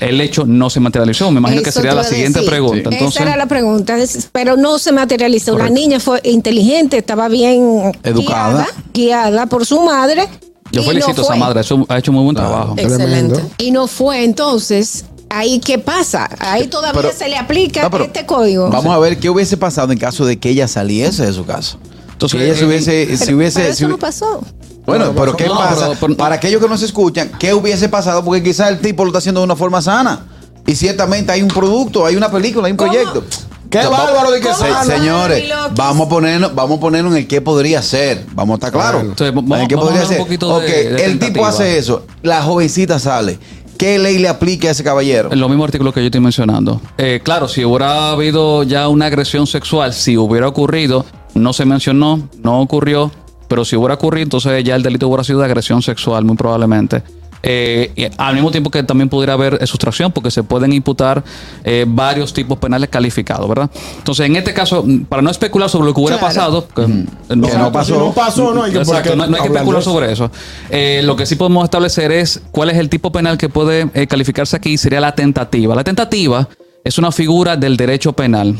el 0.00 0.20
hecho 0.20 0.44
no 0.46 0.70
se 0.70 0.80
materializó. 0.80 1.30
Me 1.30 1.38
imagino 1.38 1.62
que 1.62 1.72
sería 1.72 1.94
la 1.94 2.04
siguiente 2.04 2.40
decir. 2.40 2.50
pregunta. 2.50 2.90
Entonces, 2.90 3.20
Esa 3.20 3.22
era 3.22 3.36
la 3.36 3.46
pregunta, 3.46 3.96
pero 4.32 4.56
no 4.56 4.78
se 4.78 4.92
materializó. 4.92 5.52
La 5.52 5.58
Correcto. 5.68 5.74
niña 5.80 6.00
fue 6.00 6.20
inteligente, 6.24 6.98
estaba 6.98 7.28
bien 7.28 7.92
Educada. 8.02 8.66
guiada, 8.66 8.66
guiada 8.92 9.46
por 9.46 9.64
su 9.66 9.80
madre. 9.80 10.26
yo 10.72 10.82
felicito 10.82 11.14
no 11.22 11.22
a 11.22 11.24
esa 11.24 11.34
madre, 11.36 11.60
eso 11.62 11.84
ha 11.88 11.98
hecho 11.98 12.12
muy 12.12 12.22
buen 12.24 12.36
trabajo. 12.36 12.74
Excelente. 12.76 13.04
Tremendo. 13.04 13.40
Y 13.58 13.70
no 13.72 13.86
fue 13.86 14.24
entonces. 14.24 15.04
Ahí 15.32 15.60
qué 15.60 15.78
pasa? 15.78 16.28
Ahí 16.40 16.66
todavía 16.66 17.02
Pero- 17.02 17.14
se 17.16 17.28
le 17.28 17.36
aplica 17.36 17.88
No, 17.88 17.98
este 17.98 18.26
código. 18.26 18.68
Vamos 18.68 18.92
a 18.92 18.98
ver 18.98 19.16
qué 19.18 19.30
hubiese 19.30 19.56
pasado 19.56 19.92
en 19.92 19.98
caso 19.98 20.26
de 20.26 20.38
que 20.40 20.48
ella 20.50 20.66
saliese 20.66 21.24
de 21.24 21.32
su 21.32 21.44
casa. 21.46 21.76
Entonces, 22.12 22.40
si 22.40 22.44
ella 22.44 22.54
se 22.56 22.62
eh, 22.62 22.66
hubiese, 22.66 23.04
Pero- 23.06 23.24
si 23.24 23.34
hubiese, 23.34 23.60
pero 23.60 23.74
si 23.74 23.84
eso 23.84 23.88
no 23.88 23.96
pasó. 23.98 24.40
Bueno, 24.86 25.12
pero 25.16 25.36
¿qué 25.36 25.46
No, 25.46 25.56
pasa? 25.56 25.88
pero- 25.88 26.00
pero- 26.00 26.16
Para 26.16 26.34
aquellos 26.36 26.60
que 26.62 26.68
no 26.68 26.76
se 26.76 26.86
escuchan, 26.86 27.30
¿qué 27.38 27.54
hubiese 27.54 27.88
pasado? 27.88 28.24
Porque 28.24 28.42
quizás 28.42 28.70
el 28.70 28.80
tipo 28.80 29.04
lo 29.04 29.08
está 29.10 29.18
haciendo 29.18 29.40
de 29.40 29.44
una 29.44 29.56
forma 29.56 29.80
sana. 29.82 30.26
Y 30.66 30.74
ciertamente 30.74 31.32
hay 31.32 31.42
un 31.42 31.48
producto, 31.48 32.06
hay 32.06 32.16
una 32.16 32.30
película, 32.30 32.66
hay 32.66 32.72
un 32.72 32.76
¿Cómo? 32.76 32.90
proyecto. 32.92 33.24
Qué 33.70 33.78
bárbaro 33.86 34.32
de 34.32 34.40
que 34.40 34.52
se-. 34.52 34.84
Señores, 34.84 35.44
vamos 35.76 36.06
a 36.06 36.10
ponernos, 36.10 36.54
vamos 36.54 36.78
a 36.78 36.80
ponernos 36.80 37.12
en 37.12 37.18
el 37.18 37.26
qué 37.28 37.40
podría 37.40 37.80
ser. 37.82 38.26
Vamos 38.34 38.54
a 38.54 38.56
estar 38.56 38.72
claros. 38.72 38.90
Claro. 38.92 39.08
Entonces, 39.10 39.34
vamos- 39.34 39.56
En 39.56 39.62
el 39.62 39.68
qué 39.68 39.76
podría 39.76 40.04
ser. 40.06 40.18
poquito 40.18 40.56
Ok, 40.56 40.62
de- 40.62 40.90
de 40.90 41.04
el 41.04 41.18
tipo 41.20 41.46
hace 41.46 41.78
eso, 41.78 42.04
la 42.22 42.42
jovencita 42.42 42.98
sale. 42.98 43.38
¿Qué 43.78 43.98
ley 43.98 44.18
le 44.18 44.28
aplica 44.28 44.68
a 44.68 44.70
ese 44.72 44.84
caballero? 44.84 45.30
Lo 45.34 45.48
mismo 45.48 45.64
artículo 45.64 45.92
que 45.92 46.00
yo 46.00 46.06
estoy 46.06 46.20
mencionando. 46.20 46.80
Eh, 46.98 47.20
claro, 47.22 47.48
si 47.48 47.64
hubiera 47.64 48.10
habido 48.10 48.62
ya 48.64 48.88
una 48.88 49.06
agresión 49.06 49.46
sexual, 49.46 49.94
si 49.94 50.18
hubiera 50.18 50.48
ocurrido, 50.48 51.06
no 51.34 51.52
se 51.54 51.64
mencionó, 51.64 52.28
no 52.42 52.60
ocurrió, 52.60 53.10
pero 53.50 53.64
si 53.64 53.74
hubiera 53.74 53.94
ocurrido, 53.94 54.22
entonces 54.22 54.62
ya 54.62 54.76
el 54.76 54.82
delito 54.84 55.08
hubiera 55.08 55.24
sido 55.24 55.40
de 55.40 55.46
agresión 55.46 55.82
sexual, 55.82 56.24
muy 56.24 56.36
probablemente. 56.36 57.02
Eh, 57.42 57.90
y 57.96 58.06
al 58.16 58.34
mismo 58.34 58.52
tiempo 58.52 58.70
que 58.70 58.82
también 58.84 59.08
pudiera 59.08 59.32
haber 59.32 59.58
eh, 59.60 59.66
sustracción, 59.66 60.12
porque 60.12 60.30
se 60.30 60.44
pueden 60.44 60.72
imputar 60.72 61.24
eh, 61.64 61.84
varios 61.88 62.32
tipos 62.32 62.58
penales 62.58 62.90
calificados, 62.90 63.48
¿verdad? 63.48 63.68
Entonces, 63.98 64.26
en 64.26 64.36
este 64.36 64.54
caso, 64.54 64.84
mm, 64.86 65.06
para 65.06 65.20
no 65.20 65.30
especular 65.30 65.68
sobre 65.68 65.86
lo 65.86 65.94
que 65.94 66.00
hubiera 66.00 66.18
Claro. 66.18 66.32
pasado, 66.32 66.68
que, 66.68 66.82
Que 67.28 67.36
no 67.58 67.72
pasó. 67.72 67.94
Si 67.94 67.98
no 67.98 68.12
pasó, 68.12 68.54
no 68.54 68.62
hay 68.62 68.70
que, 68.70 68.78
Exacto, 68.78 69.02
por 69.02 69.10
qué 69.10 69.16
no, 69.16 69.16
no 69.16 69.22
hay 69.24 69.42
que 69.42 69.48
hablar 69.48 69.52
de 69.52 69.58
especular 69.58 69.80
eso. 69.80 69.90
sobre 69.90 70.12
eso. 70.12 70.30
Eh, 70.70 71.00
lo 71.02 71.16
que 71.16 71.26
sí 71.26 71.34
podemos 71.34 71.64
establecer 71.64 72.12
es 72.12 72.40
cuál 72.52 72.70
es 72.70 72.76
el 72.76 72.88
tipo 72.88 73.10
penal 73.10 73.36
que 73.36 73.48
puede 73.48 73.88
eh, 73.94 74.06
calificarse 74.06 74.54
aquí, 74.54 74.78
sería 74.78 75.00
la 75.00 75.16
tentativa. 75.16 75.74
La 75.74 75.82
tentativa 75.82 76.48
es 76.84 76.98
una 76.98 77.10
figura 77.10 77.56
del 77.56 77.76
derecho 77.76 78.12
penal. 78.12 78.54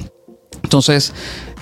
Entonces, 0.64 1.12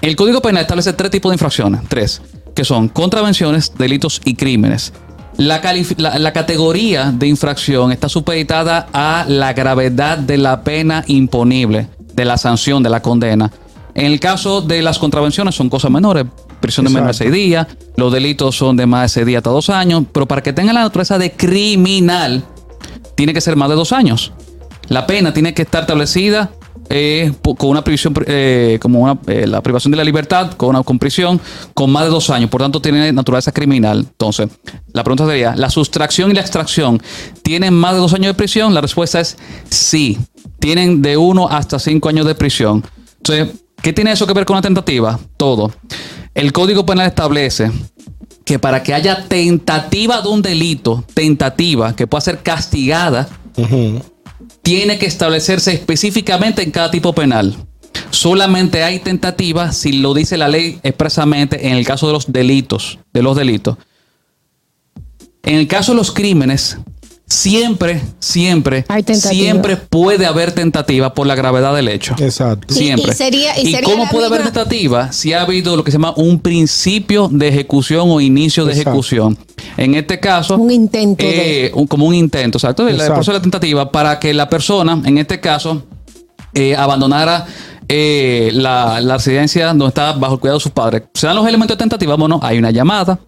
el 0.01 0.17
Código 0.17 0.41
Penal 0.41 0.63
establece 0.63 0.93
tres 0.93 1.11
tipos 1.11 1.31
de 1.31 1.35
infracciones, 1.35 1.81
tres, 1.89 2.21
que 2.59 2.65
son 2.65 2.89
contravenciones, 2.89 3.73
delitos 3.79 4.21
y 4.25 4.35
crímenes. 4.35 4.93
La, 5.37 5.63
calif- 5.63 5.95
la- 5.97 6.19
la 6.19 6.33
categoría 6.33 7.13
de 7.13 7.29
infracción 7.29 7.93
está 7.93 8.09
supeditada 8.09 8.89
a 8.93 9.25
la 9.29 9.53
gravedad 9.53 10.19
de 10.19 10.39
la 10.39 10.65
pena 10.65 11.05
imponible, 11.07 11.89
de 12.15 12.25
la 12.25 12.37
sanción, 12.37 12.83
de 12.83 12.91
la 12.91 13.01
condena. 13.01 13.53
En 13.95 14.07
el 14.07 14.19
caso 14.19 14.61
de 14.61 14.83
las 14.83 14.99
contravenciones 14.99 15.55
son 15.55 15.69
cosas 15.71 15.93
menores, 15.93 16.25
prisión 16.59 16.87
de 16.87 16.91
menos 16.91 17.07
de 17.07 17.15
seis 17.15 17.31
días, 17.33 17.69
los 17.95 18.13
delitos 18.13 18.57
son 18.57 18.77
de 18.77 18.87
más 18.87 19.03
de 19.03 19.09
seis 19.11 19.27
días 19.27 19.39
hasta 19.39 19.51
dos 19.51 19.71
años, 19.71 20.03
pero 20.13 20.27
para 20.27 20.43
que 20.43 20.53
tenga 20.53 20.73
la 20.73 20.81
naturaleza 20.81 21.17
de 21.17 21.31
criminal, 21.31 22.43
tiene 23.15 23.33
que 23.33 23.41
ser 23.41 23.55
más 23.55 23.69
de 23.69 23.77
dos 23.77 23.93
años. 23.93 24.33
La 24.89 25.07
pena 25.07 25.33
tiene 25.33 25.55
que 25.55 25.63
estar 25.63 25.83
establecida 25.83 26.51
eh, 26.91 27.33
con 27.43 27.71
una 27.71 27.83
prisión, 27.85 28.15
eh, 28.27 28.79
como 28.81 29.01
una, 29.01 29.19
eh, 29.27 29.47
la 29.47 29.63
privación 29.63 29.91
de 29.91 29.97
la 29.97 30.05
libertad, 30.05 30.53
con 30.53 30.71
una 30.71 30.83
con 30.83 30.99
prisión, 30.99 31.41
con 31.75 31.91
más 31.91 32.05
de 32.05 32.11
dos 32.11 32.31
años. 32.31 32.51
Por 32.51 32.63
tanto, 32.63 32.81
tiene 32.81 33.13
naturaleza 33.13 33.53
criminal. 33.53 33.99
Entonces, 33.99 34.49
la 34.93 35.05
pregunta 35.05 35.27
sería: 35.27 35.55
¿la 35.57 35.71
sustracción 35.71 36.31
y 36.31 36.35
la 36.35 36.41
extracción 36.41 37.03
tienen 37.43 37.75
más 37.75 37.95
de 37.95 37.99
dos 38.01 38.15
años 38.15 38.29
de 38.29 38.35
prisión? 38.35 38.75
La 38.75 38.81
respuesta 38.81 39.21
es 39.21 39.37
sí. 39.69 40.19
Tienen 40.59 41.03
de 41.03 41.17
uno 41.17 41.49
hasta 41.49 41.79
cinco 41.79 42.09
años 42.09 42.27
de 42.27 42.35
prisión. 42.35 42.85
Entonces, 43.19 43.61
¿qué 43.83 43.93
tiene 43.93 44.13
eso 44.13 44.27
que 44.27 44.33
ver 44.33 44.45
con 44.45 44.57
la 44.57 44.63
tentativa? 44.63 45.19
Todo. 45.37 45.73
El 46.35 46.53
Código 46.53 46.85
Penal 46.85 47.07
establece 47.07 47.71
que 48.45 48.59
para 48.59 48.83
que 48.83 48.95
haya 48.95 49.29
tentativa 49.29 50.23
de 50.23 50.29
un 50.29 50.41
delito, 50.41 51.05
tentativa 51.13 51.95
que 51.95 52.07
pueda 52.07 52.23
ser 52.23 52.43
castigada, 52.43 53.29
tiene 54.69 54.99
que 54.99 55.07
establecerse 55.07 55.73
específicamente 55.73 56.63
en 56.63 56.71
cada 56.71 56.91
tipo 56.91 57.15
penal. 57.15 57.57
Solamente 58.11 58.83
hay 58.83 58.99
tentativa 58.99 59.73
si 59.73 59.93
lo 59.93 60.13
dice 60.13 60.37
la 60.37 60.47
ley 60.47 60.79
expresamente 60.83 61.69
en 61.69 61.75
el 61.75 61.87
caso 61.87 62.07
de 62.07 62.13
los 62.13 62.31
delitos, 62.31 62.99
de 63.15 63.23
los 63.23 63.35
delitos. 63.35 63.79
En 65.43 65.55
el 65.55 65.69
caso 65.69 65.93
de 65.93 65.97
los 65.97 66.13
crímenes, 66.13 66.77
siempre, 67.29 68.01
siempre, 68.19 68.85
siempre 69.15 69.77
puede 69.77 70.27
haber 70.27 70.53
tentativa 70.53 71.13
por 71.15 71.27
la 71.27 71.35
gravedad 71.35 71.75
del 71.75 71.89
hecho. 71.89 72.15
Exacto. 72.19 72.67
Y- 72.75 72.77
Siempre. 72.79 73.13
y 73.13 73.15
sería- 73.15 73.59
y 73.61 73.71
sería 73.73 73.83
cómo 73.83 74.09
puede 74.09 74.27
haber 74.27 74.43
tentativa 74.45 75.13
si 75.13 75.33
ha 75.33 75.43
habido 75.43 75.77
lo 75.77 75.85
que 75.85 75.91
se 75.91 75.97
llama 75.97 76.15
un 76.17 76.41
principio 76.41 77.29
de 77.31 77.49
ejecución 77.49 78.09
o 78.11 78.21
inicio 78.21 78.65
de 78.65 78.73
Exacto. 78.73 78.91
ejecución? 78.91 79.39
En 79.77 79.95
este 79.95 80.19
caso. 80.21 80.57
Un 80.57 80.71
intento 80.71 81.23
de- 81.25 81.67
eh, 81.67 81.73
un- 81.75 81.87
como 81.87 82.07
un 82.07 82.15
intento, 82.15 82.59
exacto. 82.59 82.89
El 82.89 82.97
proceso 82.97 83.33
de 83.33 83.39
la 83.39 83.43
tentativa 83.43 83.93
para 83.93 84.19
que 84.19 84.33
la 84.33 84.49
persona, 84.49 85.01
en 85.05 85.19
este 85.19 85.39
caso, 85.41 85.83
eh, 86.55 86.75
abandonara 86.75 87.47
eh, 87.89 88.51
la, 88.53 89.01
la 89.01 89.17
residencia 89.17 89.67
donde 89.69 89.87
está 89.87 90.13
bajo 90.13 90.35
el 90.35 90.41
cuidado 90.41 90.59
de 90.59 90.63
sus 90.63 90.73
padres. 90.73 91.03
Se 91.15 91.27
dan 91.27 91.37
los 91.37 91.47
elementos 91.47 91.77
de 91.77 91.79
tentativa, 91.79 92.15
bueno, 92.17 92.39
hay 92.43 92.59
una 92.59 92.71
llamada, 92.71 93.19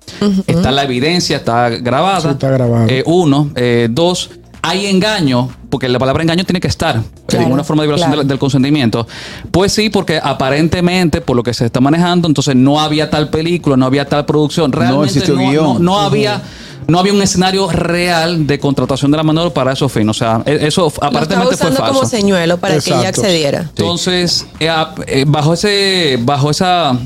está 0.46 0.70
la 0.70 0.82
evidencia, 0.84 1.38
está 1.38 1.70
grabada. 1.70 2.20
Sí, 2.20 2.28
está 2.28 2.50
grabado. 2.50 2.86
Eh, 2.88 3.02
uno, 3.06 3.50
eh, 3.56 3.88
dos, 3.90 4.30
hay 4.62 4.86
engaño, 4.86 5.48
porque 5.70 5.88
la 5.88 5.98
palabra 5.98 6.22
engaño 6.22 6.44
tiene 6.44 6.60
que 6.60 6.68
estar 6.68 7.00
Claro, 7.26 7.46
en 7.46 7.52
una 7.52 7.64
forma 7.64 7.82
de 7.82 7.86
violación 7.86 8.10
claro. 8.10 8.20
del, 8.20 8.28
del 8.28 8.38
consentimiento. 8.38 9.06
Pues 9.50 9.72
sí, 9.72 9.88
porque 9.88 10.20
aparentemente, 10.22 11.20
por 11.22 11.36
lo 11.36 11.42
que 11.42 11.54
se 11.54 11.64
está 11.64 11.80
manejando, 11.80 12.28
entonces 12.28 12.54
no 12.56 12.80
había 12.80 13.08
tal 13.08 13.30
película, 13.30 13.76
no 13.76 13.86
había 13.86 14.04
tal 14.06 14.26
producción. 14.26 14.72
Realmente 14.72 15.06
existió 15.06 15.36
no, 15.36 15.50
guion. 15.50 15.64
no- 15.64 15.78
no 15.78 16.00
había. 16.00 16.42
No 16.88 16.98
había 16.98 17.12
un 17.12 17.22
escenario 17.22 17.70
real 17.70 18.46
de 18.46 18.58
contratación 18.58 19.10
de 19.10 19.16
la 19.16 19.22
menor 19.22 19.52
para 19.52 19.72
esos 19.72 19.90
fines. 19.92 20.10
O 20.10 20.18
sea, 20.18 20.42
e- 20.44 20.66
eso 20.66 20.92
aparentemente 21.00 21.56
fue 21.56 21.68
usando 21.68 21.78
falso. 21.78 21.94
como 21.94 22.08
señuelo 22.08 22.58
para 22.58 22.78
que 22.80 22.90
ella 22.90 23.08
accediera. 23.08 23.60
Entonces, 23.60 24.46
eh, 24.58 24.68
eh, 25.06 25.24
bajo 25.26 25.54
ese, 25.54 26.18
bajo 26.22 26.50
esa, 26.50 26.98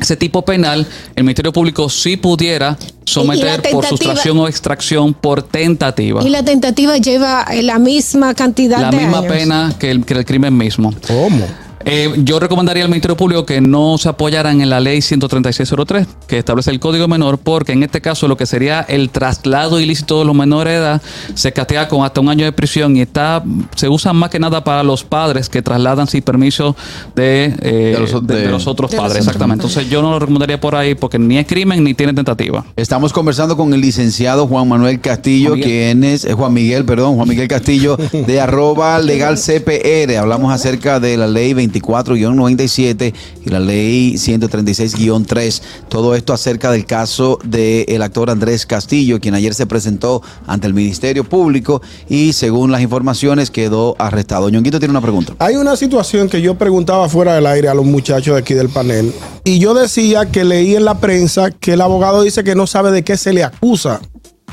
ese 0.00 0.16
tipo 0.16 0.42
penal, 0.44 0.86
el 1.14 1.24
Ministerio 1.24 1.52
Público 1.52 1.88
sí 1.88 2.16
pudiera 2.16 2.76
someter 3.04 3.62
por 3.70 3.84
sustracción 3.86 4.38
o 4.38 4.48
extracción 4.48 5.14
por 5.14 5.42
tentativa. 5.42 6.22
Y 6.22 6.28
la 6.30 6.42
tentativa 6.44 6.96
lleva 6.98 7.46
la 7.62 7.78
misma 7.78 8.34
cantidad 8.34 8.80
La 8.80 8.90
de 8.90 8.96
misma 8.98 9.18
años. 9.18 9.32
pena 9.32 9.74
que 9.78 9.90
el, 9.90 10.04
que 10.04 10.14
el 10.14 10.24
crimen 10.24 10.56
mismo. 10.56 10.92
¿Cómo? 11.06 11.44
Eh, 11.90 12.12
yo 12.24 12.38
recomendaría 12.38 12.82
al 12.84 12.90
Ministerio 12.90 13.16
Público 13.16 13.46
que 13.46 13.60
no 13.62 13.96
se 13.96 14.08
apoyaran 14.10 14.60
en 14.60 14.68
la 14.68 14.78
ley 14.78 15.00
13603, 15.00 16.06
que 16.26 16.38
establece 16.38 16.70
el 16.70 16.80
Código 16.80 17.08
Menor, 17.08 17.38
porque 17.38 17.72
en 17.72 17.82
este 17.82 18.00
caso 18.02 18.28
lo 18.28 18.36
que 18.36 18.44
sería 18.44 18.80
el 18.82 19.08
traslado 19.10 19.80
ilícito 19.80 20.18
de 20.18 20.24
los 20.26 20.34
menores 20.34 20.74
de 20.74 20.78
edad 20.80 21.02
se 21.34 21.52
castiga 21.52 21.88
con 21.88 22.04
hasta 22.04 22.20
un 22.20 22.28
año 22.28 22.44
de 22.44 22.52
prisión 22.52 22.96
y 22.96 23.00
está 23.00 23.42
se 23.74 23.88
usa 23.88 24.12
más 24.12 24.28
que 24.30 24.38
nada 24.38 24.62
para 24.64 24.82
los 24.82 25.02
padres 25.04 25.48
que 25.48 25.62
trasladan 25.62 26.06
sin 26.06 26.20
permiso 26.22 26.76
de, 27.16 27.54
eh, 27.62 27.92
De 27.94 27.98
los 28.00 28.12
o- 28.14 28.20
de- 28.20 28.34
de 28.34 28.40
de- 28.42 28.48
los 28.50 28.66
otros 28.66 28.92
los 28.92 29.00
padres. 29.00 29.18
Exactamente. 29.24 29.64
Entonces 29.66 29.88
yo 29.90 30.02
no 30.02 30.10
lo 30.10 30.18
recomendaría 30.18 30.60
por 30.60 30.74
ahí 30.76 30.94
porque 30.94 31.18
ni 31.18 31.38
es 31.38 31.46
crimen 31.46 31.82
ni 31.84 31.94
tiene 31.94 32.12
tentativa. 32.12 32.64
Estamos 32.76 33.12
conversando 33.14 33.56
con 33.56 33.72
el 33.72 33.80
licenciado 33.80 34.46
Juan 34.46 34.68
Manuel 34.68 35.00
Castillo, 35.00 35.50
Juan 35.50 35.60
Miguel. 35.60 35.70
quien 35.72 36.04
es 36.04 36.24
eh, 36.26 36.34
Juan 36.34 36.52
Miguel, 36.52 36.84
perdón, 36.84 37.16
Juan 37.16 37.28
Miguel 37.28 37.48
Castillo 37.48 37.96
de 38.12 38.40
arroba 38.42 38.98
legal 38.98 39.36
CPR. 39.38 40.16
Hablamos 40.18 40.52
acerca 40.52 41.00
de 41.00 41.16
la 41.16 41.26
ley 41.26 41.54
24-97 41.80 43.14
y 43.44 43.48
la 43.50 43.60
ley 43.60 44.14
136-3. 44.14 45.62
Todo 45.88 46.14
esto 46.14 46.32
acerca 46.32 46.70
del 46.70 46.86
caso 46.86 47.38
del 47.44 48.02
actor 48.02 48.30
Andrés 48.30 48.66
Castillo, 48.66 49.20
quien 49.20 49.34
ayer 49.34 49.54
se 49.54 49.66
presentó 49.66 50.22
ante 50.46 50.66
el 50.66 50.74
Ministerio 50.74 51.24
Público 51.24 51.82
y 52.08 52.32
según 52.32 52.72
las 52.72 52.80
informaciones 52.80 53.50
quedó 53.50 53.96
arrestado. 53.98 54.48
Ñonguito 54.48 54.78
tiene 54.78 54.92
una 54.92 55.00
pregunta. 55.00 55.34
Hay 55.38 55.56
una 55.56 55.76
situación 55.76 56.28
que 56.28 56.40
yo 56.40 56.56
preguntaba 56.56 57.08
fuera 57.08 57.34
del 57.34 57.46
aire 57.46 57.68
a 57.68 57.74
los 57.74 57.84
muchachos 57.84 58.34
de 58.34 58.40
aquí 58.40 58.54
del 58.54 58.68
panel 58.68 59.12
y 59.44 59.58
yo 59.58 59.74
decía 59.74 60.26
que 60.26 60.44
leí 60.44 60.76
en 60.76 60.84
la 60.84 60.98
prensa 60.98 61.50
que 61.50 61.74
el 61.74 61.80
abogado 61.80 62.22
dice 62.22 62.44
que 62.44 62.54
no 62.54 62.66
sabe 62.66 62.90
de 62.90 63.04
qué 63.04 63.16
se 63.16 63.32
le 63.32 63.44
acusa 63.44 64.00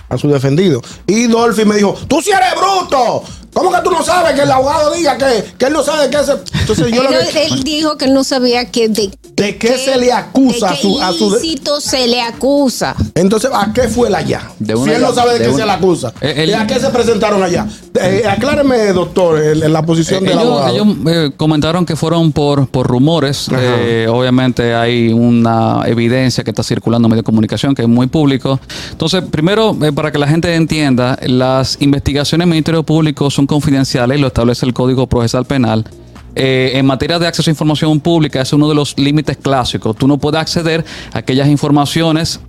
a 0.10 0.17
su 0.17 0.29
defendido. 0.29 0.82
Y 1.08 1.27
Dolphy 1.27 1.65
me 1.65 1.75
dijo, 1.75 1.96
tú 2.08 2.22
si 2.22 2.32
eres 2.32 2.53
bruto. 2.55 3.24
¿Cómo 3.53 3.72
que 3.72 3.82
tú 3.84 3.91
no 3.91 4.03
sabes 4.03 4.34
que 4.34 4.41
el 4.41 4.51
abogado 4.51 4.94
diga 4.94 5.17
que, 5.17 5.53
que 5.58 5.65
él 5.67 5.74
no 5.74 5.82
sabe 5.82 6.08
de 6.08 6.10
qué 6.10 6.24
se... 6.25 6.34
Entonces 6.65 6.88
yo 6.91 7.01
Él, 7.03 7.03
lo 7.03 7.31
que- 7.31 7.45
él 7.45 7.63
dijo 7.63 7.95
que 7.98 8.05
él 8.05 8.13
no 8.15 8.24
sabía 8.24 8.65
que 8.72 8.89
de, 8.89 9.12
¿De 9.36 9.57
qué 9.57 9.77
se 9.77 9.98
le 9.98 10.12
acusa 10.12 10.69
de 10.69 10.74
a 10.74 10.75
su- 10.77 10.98
qué 10.98 11.03
a 11.03 11.12
su 11.12 11.29
de- 11.31 11.39
ilícito 11.45 11.79
se 11.81 12.07
le 12.07 12.22
acusa. 12.22 12.95
Entonces, 13.13 13.51
¿a 13.53 13.72
qué 13.74 13.84
fue 13.84 14.07
el 14.07 14.15
allá? 14.15 14.50
De 14.57 14.75
si 14.75 14.89
él 14.89 15.01
no 15.01 15.13
sabe 15.13 15.34
de, 15.34 15.39
de 15.39 15.45
qué 15.45 15.50
una- 15.51 15.60
se 15.60 15.65
le 15.65 15.72
acusa. 15.74 16.13
Eh, 16.22 16.34
el- 16.38 16.50
¿Y 16.50 16.53
a 16.53 16.65
qué 16.65 16.79
se 16.79 16.88
presentaron 16.89 17.43
allá? 17.43 17.67
Eh, 18.01 18.24
acláreme, 18.27 18.93
doctor, 18.93 19.39
en, 19.41 19.62
en 19.63 19.74
la 19.74 19.84
posición 19.86 20.24
Eh, 20.25 20.29
del 20.29 20.39
ellos 20.39 20.48
abogado. 20.51 20.74
ellos, 20.74 20.88
eh, 21.07 21.31
comentaron 21.38 21.86
que 21.86 21.95
fueron 21.95 22.31
por, 22.31 22.67
por 22.67 22.88
rumores. 22.88 23.48
Eh, 23.55 24.07
obviamente 24.10 24.74
hay 24.74 25.13
una 25.13 25.84
evidencia 25.86 26.43
que 26.43 26.50
está 26.51 26.63
circulando 26.63 27.05
en 27.07 27.12
medios 27.12 27.24
de 27.24 27.25
comunicación 27.25 27.75
que 27.75 27.84
es 27.84 27.88
muy 27.88 28.07
público. 28.07 28.60
Entonces, 28.91 29.22
primero, 29.29 29.77
eh, 29.84 29.91
para 29.91 30.12
que 30.12 30.17
la 30.17 30.27
gente 30.27 30.53
entienda, 30.55 31.19
las 31.24 31.77
investigaciones 31.81 32.45
del 32.45 32.50
Ministerio 32.51 32.84
Público 32.84 33.29
son 33.29 33.45
confidenciales 33.48 34.19
lo 34.19 34.27
establece 34.27 34.65
el 34.65 34.74
Código 34.74 35.07
Procesal 35.07 35.45
Penal. 35.45 35.86
Eh, 36.35 36.71
en 36.75 36.85
materia 36.85 37.17
de 37.17 37.27
acceso 37.27 37.49
a 37.49 37.53
información 37.53 37.99
pública 37.99 38.41
es 38.41 38.51
uno 38.53 38.67
de 38.67 38.75
los 38.75 38.97
límites 38.97 39.37
clásicos. 39.37 39.95
Tú 39.95 40.07
no 40.07 40.17
puedes 40.17 40.39
acceder 40.39 40.83
a 41.13 41.19
aquellas 41.19 41.47
informaciones 41.47 42.39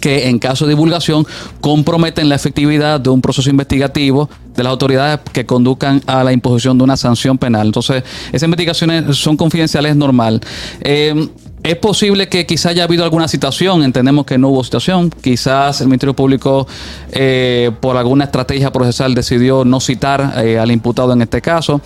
que 0.00 0.28
en 0.28 0.38
caso 0.38 0.64
de 0.64 0.70
divulgación 0.70 1.26
comprometen 1.60 2.28
la 2.28 2.36
efectividad 2.36 3.00
de 3.00 3.10
un 3.10 3.20
proceso 3.20 3.50
investigativo 3.50 4.28
de 4.54 4.62
las 4.62 4.70
autoridades 4.70 5.20
que 5.32 5.44
conduzcan 5.44 6.02
a 6.06 6.22
la 6.22 6.32
imposición 6.32 6.78
de 6.78 6.84
una 6.84 6.96
sanción 6.96 7.38
penal. 7.38 7.66
Entonces, 7.66 8.04
esas 8.28 8.44
investigaciones 8.44 9.16
son 9.16 9.36
confidenciales, 9.36 9.92
es 9.92 9.96
normal. 9.96 10.40
Eh, 10.80 11.28
es 11.68 11.76
posible 11.76 12.30
que 12.30 12.46
quizá 12.46 12.70
haya 12.70 12.84
habido 12.84 13.04
alguna 13.04 13.28
citación, 13.28 13.82
entendemos 13.82 14.24
que 14.24 14.38
no 14.38 14.48
hubo 14.48 14.64
citación, 14.64 15.10
quizás 15.10 15.82
el 15.82 15.88
Ministerio 15.88 16.14
Público 16.16 16.66
eh, 17.12 17.72
por 17.80 17.98
alguna 17.98 18.24
estrategia 18.24 18.72
procesal 18.72 19.14
decidió 19.14 19.66
no 19.66 19.78
citar 19.78 20.32
eh, 20.42 20.58
al 20.58 20.70
imputado 20.70 21.12
en 21.12 21.20
este 21.20 21.42
caso. 21.42 21.82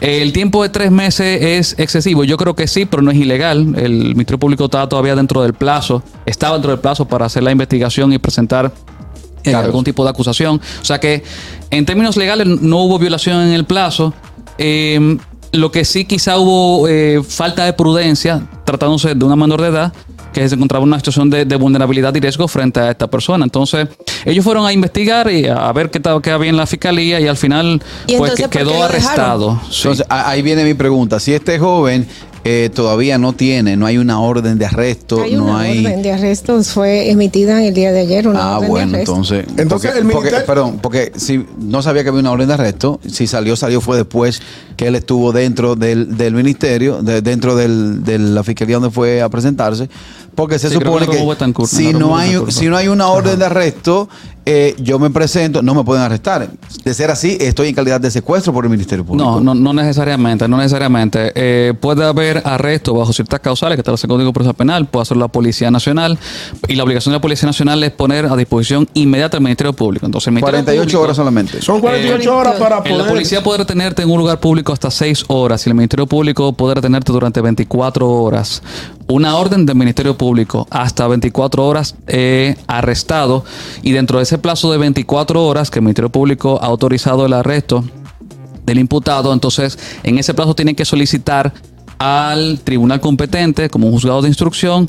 El 0.00 0.32
tiempo 0.32 0.64
de 0.64 0.70
tres 0.70 0.90
meses 0.90 1.40
es 1.40 1.78
excesivo. 1.78 2.24
Yo 2.24 2.36
creo 2.36 2.56
que 2.56 2.66
sí, 2.66 2.84
pero 2.84 3.00
no 3.00 3.12
es 3.12 3.16
ilegal. 3.16 3.60
El 3.76 3.92
Ministerio 4.16 4.40
Público 4.40 4.64
está 4.64 4.88
todavía 4.88 5.14
dentro 5.14 5.40
del 5.40 5.54
plazo, 5.54 6.02
estaba 6.26 6.54
dentro 6.54 6.72
del 6.72 6.80
plazo 6.80 7.06
para 7.06 7.26
hacer 7.26 7.44
la 7.44 7.52
investigación 7.52 8.12
y 8.12 8.18
presentar 8.18 8.72
eh, 9.44 9.54
algún 9.54 9.84
tipo 9.84 10.02
de 10.02 10.10
acusación. 10.10 10.60
O 10.80 10.84
sea 10.84 10.98
que 10.98 11.22
en 11.70 11.86
términos 11.86 12.16
legales 12.16 12.48
no 12.48 12.78
hubo 12.78 12.98
violación 12.98 13.40
en 13.40 13.52
el 13.52 13.66
plazo. 13.66 14.12
Eh, 14.58 15.16
lo 15.52 15.70
que 15.70 15.84
sí 15.84 16.04
quizá 16.04 16.38
hubo 16.38 16.88
eh, 16.88 17.22
falta 17.26 17.64
de 17.64 17.72
prudencia 17.74 18.42
tratándose 18.64 19.14
de 19.14 19.24
una 19.24 19.36
menor 19.36 19.60
de 19.60 19.68
edad 19.68 19.92
que 20.32 20.48
se 20.48 20.54
encontraba 20.54 20.82
en 20.82 20.88
una 20.88 20.98
situación 20.98 21.28
de, 21.28 21.44
de 21.44 21.56
vulnerabilidad 21.56 22.14
y 22.14 22.20
riesgo 22.20 22.48
frente 22.48 22.80
a 22.80 22.90
esta 22.90 23.06
persona. 23.06 23.44
Entonces, 23.44 23.86
ellos 24.24 24.42
fueron 24.42 24.64
a 24.64 24.72
investigar 24.72 25.30
y 25.30 25.46
a 25.46 25.70
ver 25.72 25.90
qué, 25.90 26.00
tal- 26.00 26.22
qué 26.22 26.30
había 26.30 26.48
en 26.48 26.56
la 26.56 26.66
fiscalía 26.66 27.20
y 27.20 27.28
al 27.28 27.36
final 27.36 27.82
¿Y 28.06 28.16
pues 28.16 28.30
entonces 28.32 28.48
quedó 28.48 28.82
arrestado. 28.82 29.60
Sí. 29.70 29.82
Entonces, 29.88 30.06
ahí 30.08 30.40
viene 30.40 30.64
mi 30.64 30.72
pregunta. 30.72 31.20
Si 31.20 31.34
este 31.34 31.58
joven 31.58 32.08
eh, 32.44 32.70
todavía 32.74 33.18
no 33.18 33.32
tiene, 33.34 33.76
no 33.76 33.86
hay 33.86 33.98
una 33.98 34.20
orden 34.20 34.58
de 34.58 34.66
arresto, 34.66 35.22
Hay 35.22 35.36
no 35.36 35.44
una 35.44 35.60
hay... 35.60 35.84
orden 35.86 36.02
de 36.02 36.12
arresto, 36.12 36.62
fue 36.64 37.10
emitida 37.10 37.60
en 37.60 37.66
el 37.68 37.74
día 37.74 37.92
de 37.92 38.00
ayer. 38.00 38.26
Una 38.26 38.40
Ah, 38.42 38.56
orden 38.56 38.62
de 38.62 38.68
bueno, 38.68 38.92
arresto. 38.94 39.12
entonces. 39.12 39.44
Entonces, 39.56 39.90
porque- 39.92 39.98
el 39.98 40.06
porque- 40.32 40.44
perdón, 40.46 40.78
porque 40.82 41.12
si 41.16 41.46
no 41.58 41.82
sabía 41.82 42.02
que 42.02 42.08
había 42.08 42.20
una 42.20 42.32
orden 42.32 42.48
de 42.48 42.54
arresto, 42.54 42.98
si 43.06 43.26
salió, 43.26 43.54
salió 43.56 43.80
fue 43.80 43.96
después 43.96 44.42
que 44.76 44.88
él 44.88 44.94
estuvo 44.96 45.30
dentro 45.32 45.76
del, 45.76 46.16
del 46.16 46.34
ministerio, 46.34 47.02
de- 47.02 47.22
dentro 47.22 47.54
del- 47.54 48.02
de 48.02 48.18
la 48.18 48.42
fiscalía 48.42 48.76
donde 48.76 48.90
fue 48.90 49.22
a 49.22 49.28
presentarse. 49.28 49.88
Porque 50.34 50.58
se 50.58 50.68
Sí, 50.70 50.74
supone 50.76 51.06
que 51.06 51.18
si, 51.66 51.92
no, 51.92 52.16
hay, 52.16 52.36
si 52.48 52.66
no 52.66 52.76
hay 52.78 52.88
una 52.88 53.08
orden 53.08 53.38
de 53.38 53.44
arresto, 53.44 54.08
eh, 54.46 54.74
yo 54.78 54.98
me 54.98 55.10
presento, 55.10 55.60
no 55.62 55.74
me 55.74 55.84
pueden 55.84 56.02
arrestar. 56.02 56.48
De 56.84 56.94
ser 56.94 57.10
así, 57.10 57.36
estoy 57.38 57.68
en 57.68 57.74
calidad 57.74 58.00
de 58.00 58.10
secuestro 58.10 58.50
por 58.50 58.64
el 58.64 58.70
Ministerio 58.70 59.04
Público. 59.04 59.30
No, 59.30 59.40
no, 59.40 59.54
no 59.54 59.72
necesariamente, 59.74 60.48
no 60.48 60.56
necesariamente. 60.56 61.32
Eh, 61.34 61.74
puede 61.78 62.04
haber 62.06 62.31
arresto 62.44 62.94
bajo 62.94 63.12
ciertas 63.12 63.40
causales 63.40 63.76
que 63.76 63.80
establece 63.80 64.06
el 64.06 64.10
Código 64.10 64.32
Procesal 64.32 64.54
Penal, 64.54 64.86
puede 64.86 65.02
hacer 65.02 65.16
la 65.16 65.28
Policía 65.28 65.70
Nacional 65.70 66.18
y 66.68 66.74
la 66.76 66.84
obligación 66.84 67.12
de 67.12 67.16
la 67.18 67.20
Policía 67.20 67.46
Nacional 67.46 67.82
es 67.84 67.90
poner 67.90 68.26
a 68.26 68.36
disposición 68.36 68.88
inmediata 68.94 69.36
al 69.36 69.42
Ministerio 69.42 69.72
Público. 69.72 70.06
Entonces, 70.06 70.28
el 70.28 70.34
Ministerio 70.34 70.62
48 70.64 70.82
Público- 70.84 71.02
horas 71.02 71.16
solamente. 71.16 71.62
Son 71.62 71.80
48 71.80 72.22
Eh, 72.22 72.32
horas 72.32 72.54
para 72.58 72.82
poder... 72.82 72.96
la 72.98 73.06
policía 73.08 73.42
puede 73.42 73.58
retenerte 73.58 74.02
en 74.02 74.10
un 74.10 74.18
lugar 74.18 74.40
público 74.40 74.72
hasta 74.72 74.90
6 74.90 75.24
horas 75.28 75.66
y 75.66 75.70
el 75.70 75.74
Ministerio 75.74 76.06
Público 76.06 76.52
puede 76.52 76.76
retenerte 76.76 77.12
durante 77.12 77.40
24 77.40 78.08
horas. 78.08 78.62
Una 79.08 79.36
orden 79.36 79.66
del 79.66 79.76
Ministerio 79.76 80.16
Público 80.16 80.66
hasta 80.70 81.06
24 81.08 81.66
horas 81.66 81.94
eh, 82.06 82.56
arrestado 82.66 83.44
y 83.82 83.92
dentro 83.92 84.18
de 84.18 84.22
ese 84.24 84.38
plazo 84.38 84.70
de 84.72 84.78
24 84.78 85.44
horas 85.44 85.70
que 85.70 85.80
el 85.80 85.82
Ministerio 85.84 86.10
Público 86.10 86.58
ha 86.62 86.66
autorizado 86.66 87.26
el 87.26 87.32
arresto 87.32 87.84
del 88.64 88.78
imputado, 88.78 89.32
entonces 89.32 89.76
en 90.04 90.18
ese 90.18 90.34
plazo 90.34 90.54
tienen 90.54 90.76
que 90.76 90.84
solicitar 90.84 91.52
al 91.98 92.60
tribunal 92.64 93.00
competente, 93.00 93.68
como 93.68 93.86
un 93.86 93.92
juzgado 93.92 94.22
de 94.22 94.28
instrucción, 94.28 94.88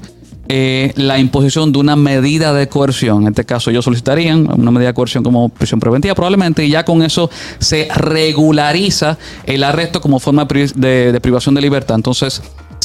eh, 0.49 0.91
la 0.97 1.19
imposición 1.19 1.71
de 1.71 1.79
una 1.79 1.95
medida 1.95 2.53
de 2.53 2.67
coerción. 2.67 3.21
En 3.21 3.29
este 3.29 3.45
caso, 3.45 3.69
ellos 3.69 3.85
solicitarían 3.85 4.49
una 4.51 4.71
medida 4.71 4.89
de 4.89 4.93
coerción 4.93 5.23
como 5.23 5.47
prisión 5.47 5.79
preventiva, 5.79 6.15
probablemente, 6.15 6.65
y 6.65 6.69
ya 6.69 6.83
con 6.83 7.01
eso 7.01 7.29
se 7.59 7.87
regulariza 7.95 9.17
el 9.45 9.63
arresto 9.63 10.01
como 10.01 10.19
forma 10.19 10.43
de 10.43 10.47
pri- 10.47 10.73
de, 10.75 11.11
de 11.13 11.21
privación 11.21 11.55
de 11.55 11.61
libertad. 11.61 11.95
Entonces, 11.95 12.41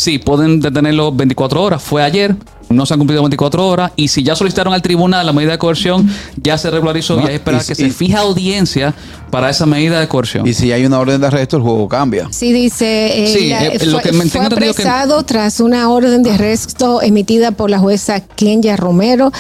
sí, 0.09 0.19
pueden 0.19 0.61
detenerlo 0.61 1.13
24 1.13 1.63
horas. 1.63 1.83
Fue 1.83 2.03
ayer, 2.03 2.35
no 2.71 2.87
se 2.87 2.95
han 2.95 2.99
cumplido 3.01 3.21
24 3.23 3.67
horas, 3.69 3.93
y 3.95 4.09
si 4.09 4.23
ya 4.23 4.35
solicitaron 4.35 4.73
al 4.73 4.81
tribunal 4.81 5.27
la 5.27 5.35
medida 5.35 5.53
de 5.53 5.59
coerción, 5.59 6.09
ya 6.37 6.57
se 6.57 6.71
regularizó 6.71 7.17
No, 7.17 7.21
y 7.21 7.25
hay 7.25 7.29
que 7.29 7.35
esperar 7.35 7.63
y- 7.63 7.67
que 7.67 7.73
y- 7.73 7.77
se 7.77 7.91
fija 7.91 8.21
audiencia 8.21 8.95
para 9.31 9.51
esa 9.51 9.67
medida 9.67 10.01
de 10.01 10.09
coerción. 10.09 10.47
Y 10.47 10.55
si 10.55 10.73
hay 10.73 10.87
una 10.87 10.99
orden 10.99 11.21
de 11.21 11.27
arresto, 11.27 11.59
el 11.59 11.63
juego 11.63 11.87
cambia. 11.91 12.27
Sí, 12.31 12.53
dice, 12.55 13.25
eh, 13.25 13.27
Sí, 13.37 13.49
la- 13.51 13.67
eh, 13.67 13.79
fue, 13.79 13.87
lo 13.89 13.99
que 13.99 14.13
me 14.13 14.21
fue 14.23 14.31
tengo 14.31 14.45
entendido 14.45 14.75
que- 14.75 14.83
apresado 14.83 15.23
tras 15.25 15.61
una 15.61 15.91
orden 15.91 16.23
de 16.23 16.31
arresto 16.31 17.03
emitida 17.03 17.51
por 17.51 17.69
la 17.69 17.79
jueza 17.79 18.21
Kenya 18.21 18.77
Romero 18.77 19.31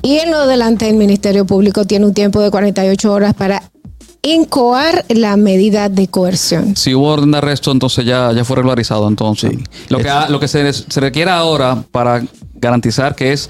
y 0.00 0.16
en 0.20 0.30
lo 0.30 0.46
delante 0.46 0.88
el 0.88 0.96
Ministerio 0.96 1.44
Público 1.44 1.84
tiene 1.84 2.06
un 2.06 2.14
tiempo 2.14 2.40
de 2.40 2.50
48 2.50 3.12
horas 3.12 3.34
para 3.34 3.62
incoar 4.22 5.04
la 5.08 5.36
medida 5.36 5.88
de 5.88 6.08
coerción. 6.08 6.76
Si 6.76 6.94
hubo 6.94 7.08
orden 7.12 7.30
de 7.32 7.38
arresto, 7.38 7.70
entonces 7.72 8.04
ya, 8.04 8.32
ya 8.32 8.44
fue 8.44 8.56
regularizado. 8.56 9.06
Entonces, 9.08 9.52
lo 9.88 9.98
que, 9.98 10.08
ha- 10.08 10.28
lo 10.28 10.40
que 10.40 10.48
se, 10.48 10.72
se 10.72 11.00
requiere 11.00 11.30
ahora 11.30 11.82
para 11.92 12.22
garantizar 12.54 13.14
que 13.14 13.32
es 13.32 13.48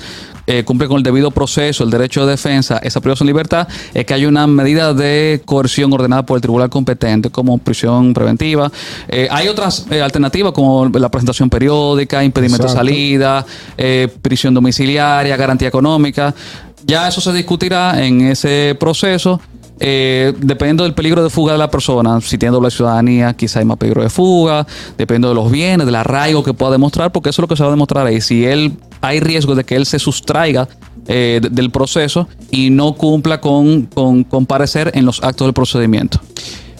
eh, 0.49 0.63
cumple 0.65 0.87
con 0.87 0.99
el 0.99 1.03
debido 1.03 1.33
proceso, 1.33 1.83
el 1.83 1.91
derecho 1.91 2.25
de 2.25 2.33
defensa, 2.33 2.79
esa 2.79 3.01
privación 3.01 3.27
de 3.27 3.33
libertad, 3.33 3.67
es 3.95 4.05
que 4.05 4.15
haya 4.15 4.29
una 4.29 4.47
medida 4.47 4.95
de 4.95 5.43
coerción 5.45 5.93
ordenada 5.93 6.25
por 6.25 6.37
el 6.37 6.43
tribunal 6.43 6.71
competente, 6.71 7.31
como 7.31 7.59
prisión 7.59 8.15
preventiva. 8.15 8.71
Eh, 9.09 9.27
hay 9.29 9.49
otras 9.49 9.87
eh, 9.91 10.01
alternativas, 10.01 10.53
como 10.53 10.87
la 10.89 11.09
presentación 11.09 11.51
periódica, 11.51 12.23
impedimento 12.23 12.69
de 12.69 12.73
salida, 12.73 13.45
eh, 13.77 14.07
prisión 14.23 14.55
domiciliaria, 14.55 15.37
garantía 15.37 15.67
económica. 15.67 16.33
Ya 16.85 17.09
eso 17.09 17.21
se 17.21 17.33
discutirá 17.33 18.05
en 18.05 18.21
ese 18.29 18.77
proceso. 18.79 19.41
Eh, 19.79 20.33
dependiendo 20.39 20.85
del 20.85 20.95
peligro 20.95 21.23
de 21.23 21.29
fuga 21.31 21.53
de 21.53 21.59
la 21.59 21.71
persona, 21.71 22.21
si 22.23 22.39
tiene 22.39 22.53
doble 22.55 22.71
ciudadanía, 22.71 23.35
quizá 23.35 23.59
hay 23.59 23.65
más 23.67 23.77
peligro 23.77 24.03
de 24.03 24.09
fuga, 24.11 24.67
dependiendo 24.97 25.29
de 25.29 25.35
los 25.35 25.51
bienes, 25.51 25.85
del 25.87 25.95
arraigo 25.97 26.43
que 26.43 26.55
pueda 26.55 26.73
demostrar, 26.73 27.13
porque 27.13 27.29
eso 27.31 27.43
es 27.43 27.45
lo 27.45 27.49
que 27.49 27.57
se 27.57 27.63
va 27.63 27.69
a 27.69 27.73
demostrar 27.73 28.07
ahí. 28.07 28.21
Si 28.21 28.45
él 28.47 28.73
hay 29.03 29.21
riesgo 29.21 29.55
de 29.55 29.65
que 29.65 29.77
él 29.77 29.85
se 29.87 29.99
sustraiga 29.99 30.67
eh, 31.09 31.39
de- 31.43 31.51
del 31.51 31.71
proceso 31.71 32.27
y 32.51 32.71
no 32.71 32.95
cumpla 32.95 33.41
con, 33.41 33.83
con 33.83 34.25
comparecer 34.25 34.91
en 34.95 35.05
los 35.05 35.23
actos 35.23 35.47
del 35.47 35.53
procedimiento. 35.55 36.19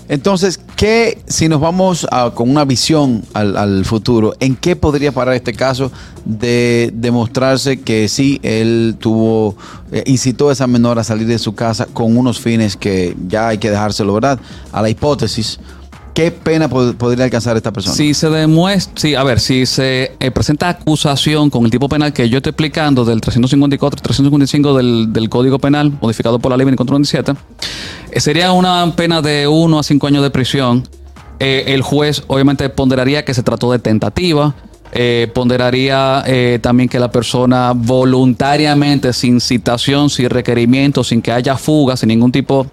Entonces, 0.09 0.61
¿qué, 0.77 1.21
si 1.27 1.49
nos 1.49 1.61
vamos 1.61 2.07
a- 2.11 2.31
con 2.35 2.49
una 2.51 2.65
visión 2.65 3.23
al, 3.35 3.57
al 3.57 3.85
futuro, 3.85 4.35
en 4.41 4.55
qué 4.57 4.77
podría 4.77 5.13
parar 5.13 5.35
este 5.35 5.53
caso 5.53 5.91
de 6.25 6.91
demostrarse 6.95 7.81
que 7.81 8.09
sí, 8.09 8.39
él 8.43 8.97
tuvo, 8.99 9.57
eh, 9.93 10.03
incitó 10.07 10.49
a 10.49 10.53
esa 10.53 10.67
menor 10.67 10.99
a 10.99 11.05
salir 11.05 11.27
de 11.27 11.39
su 11.39 11.55
casa 11.55 11.87
con 11.93 12.17
unos 12.17 12.41
fines 12.41 12.77
que 12.77 13.17
ya 13.29 13.49
hay 13.49 13.59
que 13.59 13.71
dejárselo, 13.71 14.13
¿verdad? 14.15 14.39
A 14.73 14.83
la 14.83 14.89
hipótesis, 14.91 15.59
¿qué 16.17 16.31
pena 16.33 16.69
pod- 16.69 16.97
podría 16.97 17.25
alcanzar 17.27 17.57
esta 17.59 17.71
persona? 17.73 17.95
Si 17.95 18.15
se 18.15 18.29
demuestra, 18.31 18.95
sí, 18.97 19.15
a 19.15 19.23
ver, 19.23 19.39
si 19.39 19.67
se 19.67 20.13
eh, 20.19 20.31
presenta 20.31 20.71
acusación 20.71 21.51
con 21.51 21.65
el 21.67 21.71
tipo 21.71 21.89
penal 21.89 22.13
que 22.15 22.29
yo 22.31 22.39
estoy 22.39 22.51
explicando 22.51 23.05
del 23.05 23.21
354 23.21 24.01
355 24.03 24.77
del, 24.77 25.29
Código 25.29 25.59
Penal, 25.59 25.93
modificado 26.01 26.39
por 26.39 26.51
la 26.51 26.57
Ley 26.57 26.65
2497, 26.65 27.35
eh, 28.13 28.21
sería 28.21 28.51
una 28.53 28.91
pena 28.97 29.21
de 29.21 29.47
1 29.47 29.79
a 29.79 29.83
5 29.83 30.07
años 30.07 30.23
de 30.23 30.31
prisión. 30.31 30.89
Eh, 31.39 31.65
el 31.69 31.83
juez 31.83 32.23
obviamente 32.29 32.67
ponderaría 32.71 33.23
que 33.25 33.35
se 33.35 33.43
trató 33.43 33.71
de 33.71 33.79
tentativa. 33.79 34.55
eh, 34.93 35.31
ponderaría 35.35 36.25
también 36.63 36.89
que 36.89 36.99
la 36.99 37.11
persona 37.11 37.73
voluntariamente, 37.75 39.13
sin 39.13 39.41
citación, 39.41 40.09
sin 40.09 40.31
requerimiento, 40.31 41.05
sin 41.05 41.21
que 41.21 41.33
haya 41.33 41.57
fuga, 41.57 41.97
sin 41.97 42.09
ningún 42.09 42.33
tipo 42.33 42.67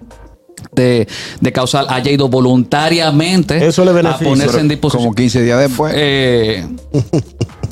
de, 0.72 1.06
de 1.40 1.52
causal, 1.52 1.86
haya 1.88 2.10
ido 2.10 2.28
voluntariamente 2.28 3.66
Eso 3.66 3.84
le 3.84 3.90
a 4.08 4.18
ponerse 4.18 4.60
en 4.60 4.68
disposición. 4.68 5.04
Como 5.04 5.14
15 5.14 5.42
días 5.42 5.60
después. 5.60 5.92
Eh, 5.96 6.66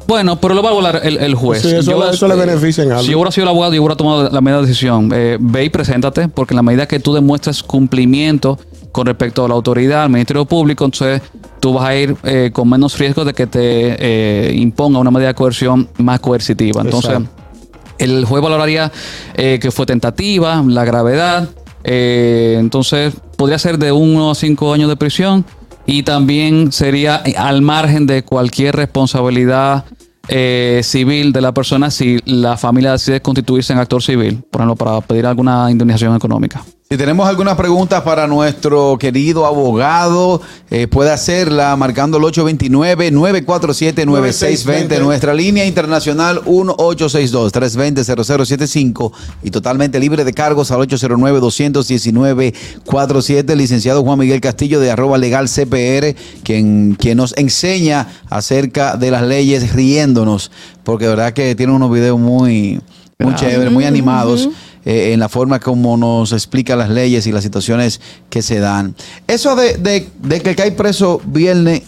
bueno, 0.06 0.40
pero 0.40 0.54
lo 0.54 0.62
va 0.62 0.70
a 0.70 0.72
volar 0.72 1.00
el, 1.04 1.16
el 1.18 1.34
juez. 1.34 1.62
Sí, 1.62 1.74
eso- 1.74 2.10
eso 2.10 2.28
le 2.28 2.34
beneficia 2.34 2.84
en 2.84 2.90
algo. 2.92 3.02
Si 3.04 3.10
yo 3.10 3.18
hubiera 3.18 3.30
sido 3.30 3.44
el 3.44 3.48
abogado, 3.50 3.72
yo 3.74 3.80
hubiera 3.82 3.96
tomado 3.96 4.28
la 4.28 4.40
medida 4.40 4.60
de 4.60 4.66
decisión. 4.66 5.10
Eh, 5.14 5.38
ve 5.40 5.64
y 5.64 5.70
preséntate, 5.70 6.28
porque 6.28 6.54
en 6.54 6.56
la 6.56 6.62
medida 6.62 6.86
que 6.86 7.00
tú 7.00 7.14
demuestres 7.14 7.62
cumplimiento 7.62 8.58
con 8.90 9.06
respecto 9.06 9.44
a 9.44 9.48
la 9.48 9.54
autoridad, 9.54 10.02
al 10.02 10.10
Ministerio 10.10 10.44
Público, 10.44 10.84
entonces 10.84 11.22
tú 11.60 11.72
vas 11.74 11.84
a 11.88 11.96
ir 11.96 12.14
eh, 12.24 12.50
con 12.52 12.68
menos 12.68 12.98
riesgo 12.98 13.24
de 13.24 13.32
que 13.32 13.46
te 13.46 13.60
eh, 13.62 14.54
imponga 14.54 14.98
una 14.98 15.10
medida 15.10 15.28
de 15.28 15.34
coerción 15.34 15.88
más 15.98 16.20
coercitiva. 16.20 16.82
Entonces, 16.82 17.12
Exacto. 17.12 17.30
el 17.98 18.24
juez 18.26 18.42
valoraría 18.42 18.92
eh, 19.34 19.58
que 19.62 19.70
fue 19.70 19.86
tentativa, 19.86 20.62
la 20.66 20.84
gravedad. 20.84 21.48
Eh, 21.84 22.56
entonces, 22.58 23.14
podría 23.36 23.58
ser 23.58 23.78
de 23.78 23.92
uno 23.92 24.30
a 24.30 24.34
cinco 24.34 24.72
años 24.72 24.88
de 24.88 24.96
prisión 24.96 25.44
y 25.86 26.02
también 26.02 26.72
sería 26.72 27.22
al 27.36 27.62
margen 27.62 28.06
de 28.06 28.22
cualquier 28.22 28.76
responsabilidad 28.76 29.84
eh, 30.28 30.80
civil 30.84 31.32
de 31.32 31.40
la 31.40 31.52
persona 31.52 31.90
si 31.90 32.18
la 32.24 32.56
familia 32.56 32.92
decide 32.92 33.20
constituirse 33.20 33.72
en 33.72 33.80
actor 33.80 34.02
civil, 34.02 34.42
por 34.50 34.60
ejemplo, 34.60 34.76
para 34.76 35.00
pedir 35.00 35.26
alguna 35.26 35.70
indemnización 35.70 36.14
económica. 36.14 36.64
Si 36.92 36.98
tenemos 36.98 37.26
algunas 37.26 37.56
preguntas 37.56 38.02
para 38.02 38.26
nuestro 38.26 38.98
querido 38.98 39.46
abogado, 39.46 40.42
eh, 40.70 40.86
puede 40.86 41.10
hacerla 41.10 41.74
marcando 41.74 42.18
el 42.18 42.24
829-947-9620, 42.24 45.00
nuestra 45.00 45.32
línea 45.32 45.64
internacional 45.64 46.42
1862-320-0075 46.44 49.10
y 49.42 49.50
totalmente 49.50 49.98
libre 49.98 50.22
de 50.22 50.34
cargos 50.34 50.70
al 50.70 50.80
809-219-47. 50.80 53.56
Licenciado 53.56 54.02
Juan 54.02 54.18
Miguel 54.18 54.42
Castillo 54.42 54.78
de 54.78 54.90
arroba 54.90 55.16
legal 55.16 55.48
CPR, 55.48 56.14
quien, 56.44 56.94
quien 57.00 57.16
nos 57.16 57.34
enseña 57.38 58.06
acerca 58.28 58.98
de 58.98 59.10
las 59.10 59.22
leyes 59.22 59.72
riéndonos, 59.72 60.50
porque 60.84 61.06
de 61.06 61.10
verdad 61.10 61.32
que 61.32 61.54
tiene 61.54 61.72
unos 61.72 61.90
videos 61.90 62.20
muy, 62.20 62.82
muy 63.18 63.34
chéveres, 63.34 63.72
muy 63.72 63.86
animados 63.86 64.50
eh, 64.84 65.12
en 65.12 65.20
la 65.20 65.28
forma 65.28 65.60
como 65.60 65.96
nos 65.96 66.32
explica 66.32 66.76
las 66.76 66.90
leyes 66.90 67.26
y 67.26 67.32
las 67.32 67.42
situaciones 67.44 68.00
que 68.30 68.42
se 68.42 68.58
dan. 68.60 68.94
Eso 69.26 69.54
de, 69.56 69.74
de- 69.78 70.08
de 70.22 70.40
que 70.40 70.54
cae 70.54 70.72
preso 70.72 71.20
viernes 71.24 71.82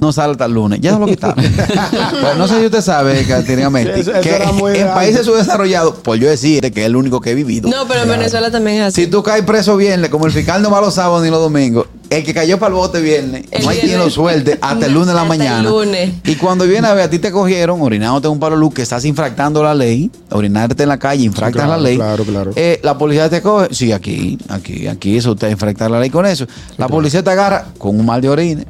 no 0.00 0.12
salta 0.12 0.46
el 0.46 0.52
lunes, 0.52 0.80
ya 0.80 0.98
lo 0.98 1.04
quitaron. 1.06 1.44
Pues 2.20 2.36
no 2.38 2.48
sé 2.48 2.58
si 2.60 2.66
usted 2.66 2.80
sabe, 2.80 3.22
Caterina 3.26 3.68
Mesti, 3.70 4.04
Sí, 4.04 4.10
que 4.22 4.36
en 4.36 4.56
grande. 4.58 4.84
países 4.94 5.26
subdesarrollados, 5.26 5.96
por 5.96 6.16
yo 6.16 6.28
decir 6.28 6.60
que 6.72 6.80
es 6.80 6.86
el 6.86 6.96
único 6.96 7.20
que 7.20 7.30
he 7.32 7.34
vivido. 7.34 7.68
No, 7.68 7.86
pero 7.86 8.02
en 8.02 8.08
Venezuela 8.08 8.50
también 8.50 8.78
es 8.78 8.82
así. 8.84 9.04
Si 9.04 9.10
tú 9.10 9.22
caes 9.22 9.44
preso 9.44 9.76
viernes, 9.76 10.08
como 10.10 10.26
el 10.26 10.32
fiscal 10.32 10.62
no 10.62 10.70
va 10.70 10.80
los 10.80 10.94
sábados 10.94 11.22
ni 11.22 11.28
los 11.30 11.40
domingos, 11.40 11.86
el 12.10 12.24
que 12.24 12.34
cayó 12.34 12.58
para 12.58 12.68
el 12.70 12.74
bote 12.74 13.00
viernes, 13.00 13.44
El 13.52 13.62
no 13.62 13.70
hay 13.70 13.78
quien 13.78 13.98
lo 13.98 14.10
suelte 14.10 14.58
hasta 14.60 14.86
el 14.86 14.92
lunes 14.92 15.08
de 15.08 15.14
la 15.14 15.24
mañana. 15.24 15.62
lunes. 15.68 16.10
Y 16.24 16.34
cuando 16.34 16.64
viene 16.66 16.88
a 16.88 16.94
ver, 16.94 17.04
a 17.04 17.10
ti 17.10 17.18
te 17.20 17.30
cogieron 17.30 17.80
orinándote 17.80 18.26
en 18.26 18.32
un 18.32 18.40
palo 18.40 18.56
de 18.56 18.60
luz 18.60 18.74
que 18.74 18.82
estás 18.82 19.04
infractando 19.04 19.62
la 19.62 19.74
ley, 19.74 20.10
orinarte 20.30 20.82
en 20.82 20.88
la 20.88 20.98
calle, 20.98 21.24
infractas 21.24 21.64
claro, 21.64 21.80
la 21.80 21.88
ley. 21.88 21.96
claro, 21.96 22.24
claro. 22.24 22.50
Eh, 22.56 22.80
la 22.82 22.98
policía 22.98 23.30
te 23.30 23.40
coge, 23.40 23.72
sí, 23.72 23.92
aquí, 23.92 24.36
aquí, 24.48 24.88
aquí, 24.88 25.16
eso 25.16 25.32
usted 25.32 25.50
infracta 25.50 25.88
la 25.88 26.00
ley 26.00 26.10
con 26.10 26.26
eso. 26.26 26.46
la 26.76 26.88
policía 26.88 27.22
te 27.22 27.30
agarra 27.30 27.66
con 27.78 27.98
un 27.98 28.04
mal 28.04 28.20
de 28.20 28.28
orines. 28.28 28.66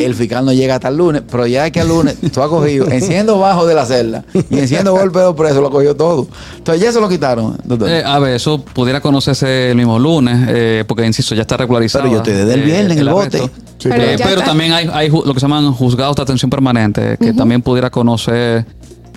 El 0.10 0.14
fiscal 0.14 0.44
no 0.44 0.52
llega 0.52 0.74
hasta 0.74 0.88
el 0.88 0.96
lunes, 0.96 1.22
pero 1.30 1.46
ya 1.46 1.66
es 1.66 1.72
que 1.72 1.80
el 1.80 1.88
lunes 1.88 2.16
tú 2.32 2.42
has 2.42 2.48
cogido, 2.48 2.88
enciendo 2.90 3.38
bajo 3.38 3.66
de 3.66 3.74
la 3.74 3.86
celda 3.86 4.24
y 4.48 4.58
enciendo 4.58 4.92
golpe 4.92 5.18
de 5.20 5.32
preso, 5.34 5.60
lo 5.60 5.70
cogió 5.70 5.94
todo. 5.94 6.26
Entonces 6.56 6.82
ya 6.82 6.92
se 6.92 7.00
lo 7.00 7.08
quitaron, 7.08 7.56
doctor. 7.64 7.88
Eh, 7.88 8.02
a 8.04 8.18
ver, 8.18 8.34
eso 8.34 8.62
pudiera 8.62 9.00
conocerse 9.00 9.70
el 9.70 9.76
mismo 9.76 9.98
lunes, 9.98 10.48
eh, 10.48 10.84
porque 10.86 11.06
insisto, 11.06 11.34
ya 11.34 11.42
está 11.42 11.56
regularizado. 11.56 12.04
Pero 12.04 12.14
yo 12.14 12.18
estoy 12.18 12.34
desde 12.34 12.54
el 12.54 12.62
viernes 12.62 12.92
en 12.92 12.98
el 12.98 13.12
bote. 13.12 13.38
Sí, 13.78 13.88
Pero 13.88 14.16
claro. 14.16 14.42
también 14.42 14.72
hay, 14.72 14.90
hay 14.92 15.08
lo 15.08 15.32
que 15.32 15.40
se 15.40 15.46
llaman 15.46 15.72
juzgados 15.72 16.16
de 16.16 16.22
atención 16.22 16.50
permanente, 16.50 17.16
que 17.18 17.32
también 17.32 17.62
pudiera 17.62 17.88
conocer 17.90 18.66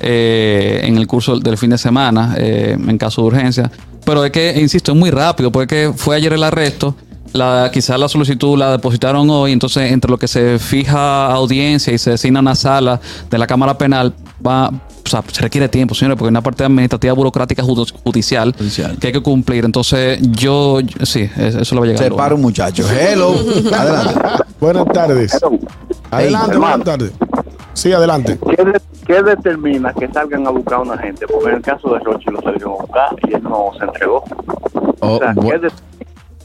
eh, 0.06 0.82
en 0.84 0.98
el 0.98 1.08
curso 1.08 1.40
del 1.40 1.58
fin 1.58 1.70
de 1.70 1.78
semana, 1.78 2.36
eh, 2.38 2.76
en 2.78 2.98
caso 2.98 3.22
de 3.22 3.28
urgencia. 3.28 3.72
Pero 4.04 4.26
es 4.26 4.32
que, 4.32 4.60
insisto, 4.60 4.92
es 4.92 4.98
muy 4.98 5.12
rápido, 5.12 5.52
porque 5.52 5.94
fue 5.96 6.16
ayer 6.16 6.34
el 6.34 6.44
arresto, 6.44 6.96
la, 7.34 7.70
quizás 7.74 8.00
la 8.00 8.08
solicitud 8.08 8.58
la 8.58 8.72
depositaron 8.72 9.30
hoy, 9.30 9.52
entonces 9.52 9.92
entre 9.92 10.10
lo 10.12 10.18
que 10.18 10.28
se 10.28 10.60
fija 10.60 11.32
audiencia 11.34 11.94
y 11.94 11.98
se 11.98 12.12
designa 12.12 12.40
una 12.40 12.56
sala 12.56 13.00
de 13.30 13.38
la 13.38 13.48
Cámara 13.48 13.78
Penal, 13.78 14.14
va, 14.46 14.70
o 14.70 15.10
sea, 15.10 15.24
se 15.32 15.42
requiere 15.42 15.68
tiempo, 15.70 15.94
señores, 15.96 16.18
porque 16.18 16.28
hay 16.30 16.32
una 16.34 16.42
parte 16.42 16.64
administrativa 16.64 17.14
burocrática 17.14 17.62
judo- 17.64 17.86
judicial, 18.04 18.54
Judicial. 18.58 18.98
que 19.00 19.08
hay 19.08 19.14
que 19.14 19.22
cumplir. 19.22 19.66
Entonces, 19.66 20.20
yo, 20.22 20.80
yo- 20.80 21.06
sí, 21.06 21.30
es- 21.38 21.56
eso 21.56 21.76
lo 21.76 21.82
va 21.82 21.88
a 21.88 21.90
llegar. 21.92 22.04
Se 22.06 22.12
para 22.12 22.36
un 22.36 22.42
muchacho. 22.42 22.84
Hello. 22.90 23.34
Adelante. 23.74 24.20
Buenas 24.60 24.86
tardes. 24.94 25.38
Adelante, 26.12 26.52
Hey, 26.54 26.58
buenas 26.60 26.84
tardes. 26.84 27.12
Sí, 27.74 27.92
adelante. 27.92 28.38
¿Qué, 28.56 28.64
de- 28.64 28.82
qué 29.06 29.24
determina 29.24 29.92
que 29.94 30.08
salgan 30.10 30.46
a 30.46 30.52
buscar 30.52 30.76
a 30.76 30.82
una 30.82 30.98
gente? 30.98 31.26
Porque 31.28 31.50
en 31.50 31.56
el 31.56 31.62
caso 31.62 31.92
de 31.94 32.00
Rochi 32.00 32.30
lo 32.30 32.40
salieron 32.42 32.74
a 32.74 32.82
buscar 32.84 33.16
y 33.28 33.34
él 33.34 33.44
no 33.44 33.72
se 33.78 33.84
entregó. 33.86 34.24
Oh, 35.00 35.16
o 35.16 35.20
sea, 35.20 35.34
¿qué 35.34 35.60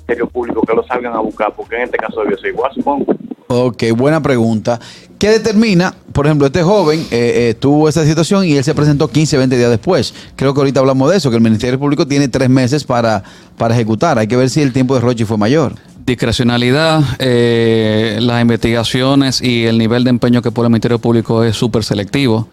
Ministerio 0.09 0.29
Público 0.31 0.63
que 0.63 0.75
lo 0.75 0.87
salgan 0.87 1.13
a 1.13 1.21
buscar? 1.21 1.53
Porque 1.55 1.77
en 1.77 1.83
este 1.83 1.99
caso 1.99 2.23
debió 2.23 2.39
ser 2.39 2.51
igual, 2.51 2.73
supongo. 2.75 3.05
Ok, 3.49 3.85
buena 3.95 4.23
pregunta. 4.23 4.81
¿Qué 5.19 5.29
determina? 5.29 5.95
Por 6.15 6.25
ejemplo, 6.27 6.47
este 6.47 6.63
joven 6.63 7.01
eh, 7.11 7.51
eh, 7.51 7.55
tuvo 7.59 7.89
esa 7.91 8.05
situación 8.07 8.47
y 8.47 8.57
él 8.57 8.65
se 8.65 8.75
presentó 8.75 9.09
15, 9.09 9.37
20 9.37 9.57
días 9.59 9.71
después. 9.71 10.15
Creo 10.35 10.55
que 10.55 10.61
ahorita 10.61 10.81
hablamos 10.81 11.11
de 11.11 11.19
eso, 11.19 11.29
que 11.29 11.37
el 11.37 11.43
Ministerio 11.43 11.79
Público 11.79 12.07
tiene 12.07 12.29
tres 12.29 12.49
meses 12.49 12.85
para, 12.85 13.23
para 13.59 13.75
ejecutar. 13.75 14.19
Hay 14.19 14.27
que 14.27 14.37
ver 14.37 14.49
si 14.49 14.63
el 14.63 14.73
tiempo 14.73 14.95
de 14.95 15.01
Rochi 15.01 15.25
fue 15.25 15.37
mayor. 15.37 15.75
Discrecionalidad, 16.07 17.03
eh, 17.19 18.19
las 18.23 18.41
investigaciones 18.41 19.43
y 19.43 19.67
el 19.67 19.77
nivel 19.77 20.05
de 20.05 20.11
empeño 20.11 20.41
que 20.41 20.51
pone 20.51 20.69
el 20.69 20.71
Ministerio 20.71 20.99
Público 20.99 21.45
es 21.45 21.55
súper 21.55 21.85
selectivo. 21.85 22.49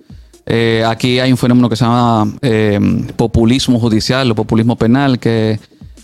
Eh, 0.45 0.83
aquí 0.85 1.19
hay 1.19 1.31
un 1.31 1.37
fenómeno 1.37 1.69
que 1.69 1.77
se 1.77 1.85
llama 1.85 2.31
eh, 2.41 2.79
populismo 3.15 3.79
judicial 3.79 4.29
o 4.29 4.35
populismo 4.35 4.75
penal, 4.75 5.19
que, 5.19 5.59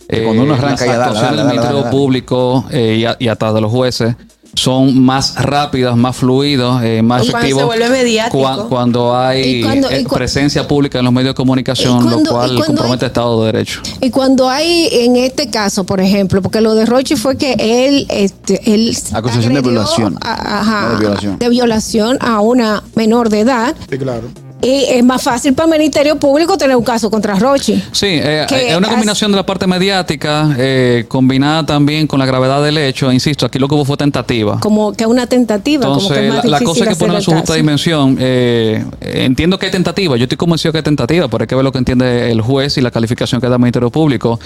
Que 0.10 0.24
cuando 0.24 0.44
uno 0.44 0.54
arranca 0.56 0.86
las 0.86 0.86
ya 0.86 0.98
dale, 0.98 1.04
actuaciones 1.04 1.38
dale, 1.38 1.50
del 1.50 1.60
Ministerio. 1.60 1.90
Público 1.92 2.66
eh, 2.72 2.98
y, 3.00 3.06
a- 3.06 3.16
y 3.20 3.28
atrás 3.30 3.54
de 3.54 3.62
los 3.62 3.72
jueces 3.72 4.16
son 4.54 5.00
más 5.02 5.36
rápidas, 5.42 5.96
más 5.96 6.14
fluidos, 6.18 6.82
eh, 6.84 7.02
más 7.02 7.26
Y 7.26 7.32
cuando 7.32 7.38
efectivos. 7.48 7.62
se 7.62 7.66
vuelve 7.80 7.90
mediático. 7.90 8.68
cuando 8.68 9.16
hay 9.18 9.42
Y 9.60 9.64
cuando- 9.64 9.90
y 9.90 9.94
eh, 9.94 10.04
cu- 10.04 10.14
presencia 10.16 10.68
pública 10.68 11.00
en 11.00 11.06
los 11.06 11.14
medios 11.14 11.30
de 11.30 11.36
comunicación, 11.36 12.04
cuando- 12.04 12.26
lo 12.26 12.30
cual 12.32 12.56
compromete 12.66 12.86
hay- 12.96 13.00
el 13.00 13.06
Estado 13.06 13.40
de 13.40 13.46
Derecho. 13.54 13.82
Y 14.02 14.10
cuando 14.10 14.50
hay, 14.50 14.90
en 14.92 15.16
este 15.16 15.50
caso, 15.50 15.86
por 15.86 16.02
ejemplo, 16.02 16.42
porque 16.42 16.60
lo 16.60 16.76
de 16.76 16.86
Rochi 16.86 17.16
fue 17.16 17.38
que 17.38 17.54
él, 17.58 18.06
este, 18.10 18.60
él 18.74 18.94
Acusación 19.14 19.54
de 19.54 19.62
violación. 19.62 20.18
a- 20.22 20.60
ajá, 20.60 20.82
No, 20.82 20.90
de 20.96 21.00
violación. 21.00 21.40
de 21.40 21.50
violación 21.50 22.18
a 22.20 22.42
una 22.42 22.84
menor 22.96 23.30
de 23.30 23.40
edad. 23.40 23.74
Sí, 23.90 23.98
claro. 23.98 24.28
Y 24.62 24.86
es 24.90 25.04
más 25.04 25.24
fácil 25.24 25.54
para 25.54 25.66
el 25.68 25.80
Ministerio 25.80 26.18
Público 26.18 26.58
tener 26.58 26.76
un 26.76 26.84
caso 26.84 27.10
contra 27.10 27.36
Rochi. 27.36 27.82
Sí, 27.92 28.08
eh, 28.08 28.46
es 28.50 28.78
una 28.78 28.90
combinación 28.90 29.32
de 29.32 29.38
la 29.38 29.46
parte 29.46 29.66
mediática 29.66 30.56
eh, 30.58 31.06
combinada 31.08 31.66
también 31.66 32.06
con 32.06 32.20
la 32.20 32.28
gravedad 32.28 32.64
del 32.64 32.78
hecho. 32.78 33.12
Insisto, 33.12 33.46
aquí 33.46 33.58
lo 33.58 33.68
que 33.68 33.74
hubo 33.74 33.86
fue 33.86 33.98
tentativa. 33.98 34.60
Como 34.60 34.94
que 34.94 35.06
una 35.08 35.26
tentativa, 35.26 35.86
como 35.86 35.98
que 35.98 36.04
Entonces, 36.04 36.24
es 36.26 36.36
más 36.36 36.46
la, 36.46 36.60
cosa 36.60 36.84
hay 36.84 36.90
que 36.92 36.96
poner 36.96 37.18
el 37.18 37.24
su 37.24 37.32
justa 37.32 37.56
dimensión. 37.56 38.18
Eh, 38.20 38.86
entiendo 39.02 39.58
que 39.58 39.66
hay 39.66 39.72
tentativa. 39.72 40.16
Yo 40.16 40.24
estoy 40.24 40.38
convencido 40.38 40.72
que 40.72 40.78
hay 40.78 40.84
tentativa, 40.84 41.28
pero 41.28 41.44
hay 41.44 41.48
que 41.48 41.56
ver 41.56 41.64
lo 41.64 41.72
que 41.72 41.80
entiende 41.80 42.32
el 42.32 42.42
juez 42.42 42.78
y 42.78 42.82
la 42.82 42.92
calificación 42.92 43.42
que 43.42 43.48
da 43.48 43.56
el 43.56 43.62
Ministerio 43.62 43.90
Público. 43.90 44.40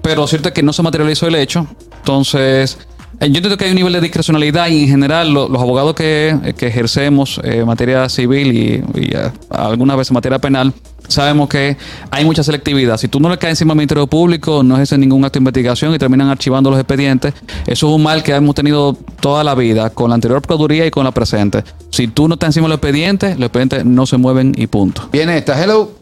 Pero 0.00 0.26
cierto 0.26 0.48
es 0.48 0.54
que 0.54 0.62
no 0.62 0.72
se 0.72 0.82
materializó 0.82 1.26
el 1.26 1.34
hecho. 1.34 1.66
Entonces, 1.98 2.78
yo 3.20 3.26
entiendo 3.26 3.56
que 3.56 3.64
hay 3.64 3.70
un 3.70 3.76
nivel 3.76 3.92
de 3.92 4.00
discrecionalidad 4.00 4.68
y 4.68 4.84
en 4.84 4.88
general 4.88 5.32
lo- 5.32 5.48
los 5.48 5.60
abogados 5.60 5.94
que, 5.94 6.54
que 6.56 6.66
ejercemos 6.68 7.40
eh, 7.42 7.58
en 7.60 7.66
materia 7.66 8.08
civil 8.08 8.52
y, 8.56 9.00
y, 9.00 9.14
eh, 9.16 9.30
algunas 9.50 9.96
veces 9.96 10.10
en 10.10 10.14
materia 10.14 10.38
penal, 10.38 10.72
sabemos 11.08 11.48
que 11.48 11.76
hay 12.10 12.24
mucha 12.24 12.42
selectividad. 12.44 12.96
Si 12.96 13.08
tú 13.08 13.18
no 13.18 13.28
le 13.28 13.38
caes 13.38 13.52
encima 13.52 13.72
al 13.72 13.78
Ministerio 13.78 14.06
Público, 14.06 14.62
no 14.62 14.74
ejerces 14.76 14.98
ningún 14.98 15.24
acto 15.24 15.38
de 15.38 15.40
investigación 15.40 15.94
y 15.94 15.98
terminan 15.98 16.28
archivando 16.28 16.70
los 16.70 16.78
expedientes, 16.78 17.34
eso 17.66 17.88
es 17.88 17.94
un 17.94 18.02
mal 18.02 18.22
que 18.22 18.32
hemos 18.34 18.54
tenido 18.54 18.96
toda 19.20 19.42
la 19.42 19.54
vida 19.54 19.90
con 19.90 20.10
la 20.10 20.14
anterior 20.14 20.40
Procuraduría 20.40 20.86
y 20.86 20.90
con 20.90 21.02
la 21.04 21.10
presente. 21.10 21.64
Si 21.90 22.06
tú 22.08 22.28
no 22.28 22.34
estás 22.34 22.48
encima 22.50 22.66
de 22.66 22.68
los 22.70 22.76
expedientes, 22.76 23.36
los 23.36 23.46
expedientes 23.46 23.84
no 23.84 24.06
se 24.06 24.16
mueven 24.16 24.52
y 24.56 24.66
punto. 24.68 25.08
Viene 25.12 25.36
esta, 25.38 25.60
hello. 25.60 25.97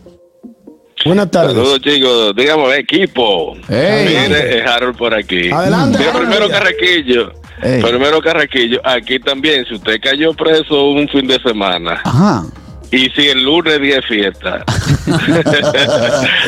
Buenas 1.07 1.31
tardes. 1.31 1.55
Saludos 1.55 1.81
chicos, 1.81 2.35
digamos 2.37 2.75
equipo. 2.75 3.57
Ey. 3.69 4.09
Mire, 4.09 4.59
es 4.59 4.67
Harold 4.67 4.97
por 4.97 5.15
aquí. 5.15 5.51
Adelante, 5.51 5.99
Mira, 5.99 6.13
primero 6.13 6.49
Carraquillo. 6.49 7.33
Ey. 7.63 7.83
Primero 7.83 8.21
Carraquillo. 8.21 8.81
Aquí 8.85 9.19
también, 9.19 9.65
si 9.67 9.75
usted 9.75 10.01
cayó 10.01 10.35
preso 10.35 10.91
un 10.91 11.09
fin 11.09 11.27
de 11.27 11.41
semana 11.41 12.01
Ajá. 12.05 12.45
Y 12.91 13.11
si 13.11 13.29
el 13.29 13.43
lunes 13.45 13.81
día 13.81 13.99
es 13.99 14.07
fiesta. 14.07 14.65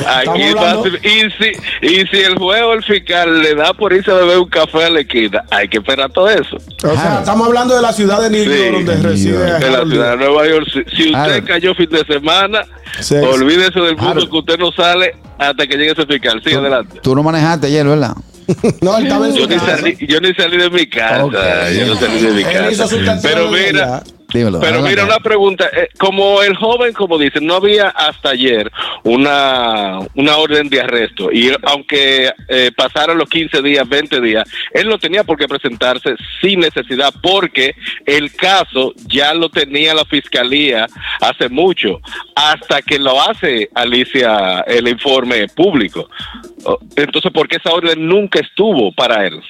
aquí 0.07 0.43
fácil. 0.55 0.99
Y 1.03 1.31
si, 1.33 1.53
y 1.83 2.07
si 2.07 2.21
el 2.21 2.37
juez 2.39 2.63
o 2.63 2.73
el 2.75 2.83
fiscal 2.85 3.43
le 3.43 3.55
da 3.55 3.73
por 3.75 3.93
irse 3.93 4.11
a 4.11 4.15
beber 4.15 4.39
un 4.39 4.49
café 4.49 4.85
a 4.85 4.91
la 4.91 5.01
esquina, 5.01 5.43
hay 5.51 5.69
que 5.69 5.79
esperar 5.79 6.11
todo 6.11 6.29
eso. 6.29 6.57
O 6.57 6.95
sea, 6.95 7.19
estamos 7.21 7.47
hablando 7.47 7.75
de 7.77 7.83
la 7.83 7.93
ciudad 7.93 8.21
de 8.23 8.31
New 8.31 8.45
York 8.45 8.57
Sí. 8.79 8.85
donde 8.85 9.09
reside. 9.09 9.49
En 9.67 9.73
la 9.73 9.85
ciudad 9.87 10.11
de. 10.13 10.17
Nueva 10.19 10.47
York, 10.49 10.67
si, 10.73 10.97
si 10.97 11.15
usted 11.15 11.45
cayó 11.45 11.75
fin 11.75 11.89
de 11.91 12.05
semana, 12.05 12.63
Sí. 13.01 13.15
olvídese 13.17 13.81
del 13.81 13.97
mundo 13.97 14.29
que 14.29 14.37
usted 14.37 14.59
no 14.59 14.73
sale 14.73 15.15
hasta 15.39 15.67
que 15.67 15.77
llegue 15.77 15.93
ese 15.93 16.07
fiscal. 16.07 16.41
Sigue 16.43 16.57
adelante. 16.57 17.01
Tú 17.03 17.15
no 17.15 17.23
manejaste 17.23 17.67
ayer, 17.69 17.87
¿verdad? 17.87 18.15
No, 18.81 18.97
él 18.97 19.05
estaba 19.05 19.27
en 19.27 19.33
su 19.35 19.41
Yo 19.41 19.47
ni, 19.47 19.57
casa. 19.57 19.77
salí, 19.77 19.97
yo 20.09 20.21
ni 20.21 20.33
salí 20.35 20.57
de 20.57 20.71
mi 20.71 20.87
casa. 20.87 21.19
Yo 21.71 21.87
no 21.87 21.97
salí 21.97 22.21
de 22.23 22.31
mi 22.33 22.43
Él 22.43 22.73
hizo 22.73 22.89
casa. 22.89 23.21
Pero 23.23 23.51
mira. 23.51 24.03
Dímelo. 24.33 24.61
pero 24.61 24.83
mira 24.83 25.05
una 25.05 25.21
pregunta. 25.21 25.69
eh, 25.73 25.89
como 25.99 26.43
el 26.43 26.55
joven, 26.57 26.93
como 26.93 27.19
dicen, 27.19 27.47
no 27.47 27.55
había 27.55 27.89
hasta 27.89 28.31
ayer 28.31 28.71
una, 29.05 30.01
una 30.15 30.37
orden 30.37 30.69
de 30.69 30.81
arresto. 30.81 31.31
Y 31.33 31.51
aunque 31.63 32.31
eh, 32.49 32.71
pasaron 32.77 33.17
los 33.19 33.29
15 33.29 33.63
días, 33.63 33.89
20 33.89 34.21
días, 34.21 34.49
él 34.73 34.89
no 34.89 34.99
tenía 34.99 35.25
por 35.25 35.39
qué 35.39 35.49
presentarse 35.49 36.15
sin 36.41 36.61
necesidad 36.61 37.13
porque 37.23 37.75
el 38.05 38.35
caso 38.35 38.93
ya 39.07 39.33
lo 39.35 39.49
tenía 39.49 39.95
la 39.95 40.05
fiscalía 40.05 40.87
hace 41.21 41.49
mucho, 41.49 42.01
hasta 42.35 42.83
que 42.83 42.99
lo 42.99 43.21
hace 43.21 43.71
Alicia 43.75 44.61
el 44.67 44.89
informe 44.89 45.49
público. 45.49 46.09
Oh, 46.65 46.79
Entonces, 46.97 47.33
¿por 47.33 47.49
qué 47.49 47.57
esa 47.57 47.73
orden 47.73 48.07
nunca 48.07 48.41
estuvo 48.41 48.93
para 48.93 49.27
él? 49.27 49.41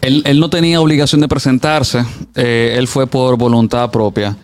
Él, 0.00 0.22
él 0.26 0.40
no 0.40 0.50
tenía 0.50 0.80
obligación 0.80 1.20
de 1.20 1.28
presentarse, 1.28 2.04
eh, 2.34 2.74
él 2.78 2.88
fue 2.88 3.06
por 3.06 3.36
voluntad 3.38 3.90
propia. 3.90 4.36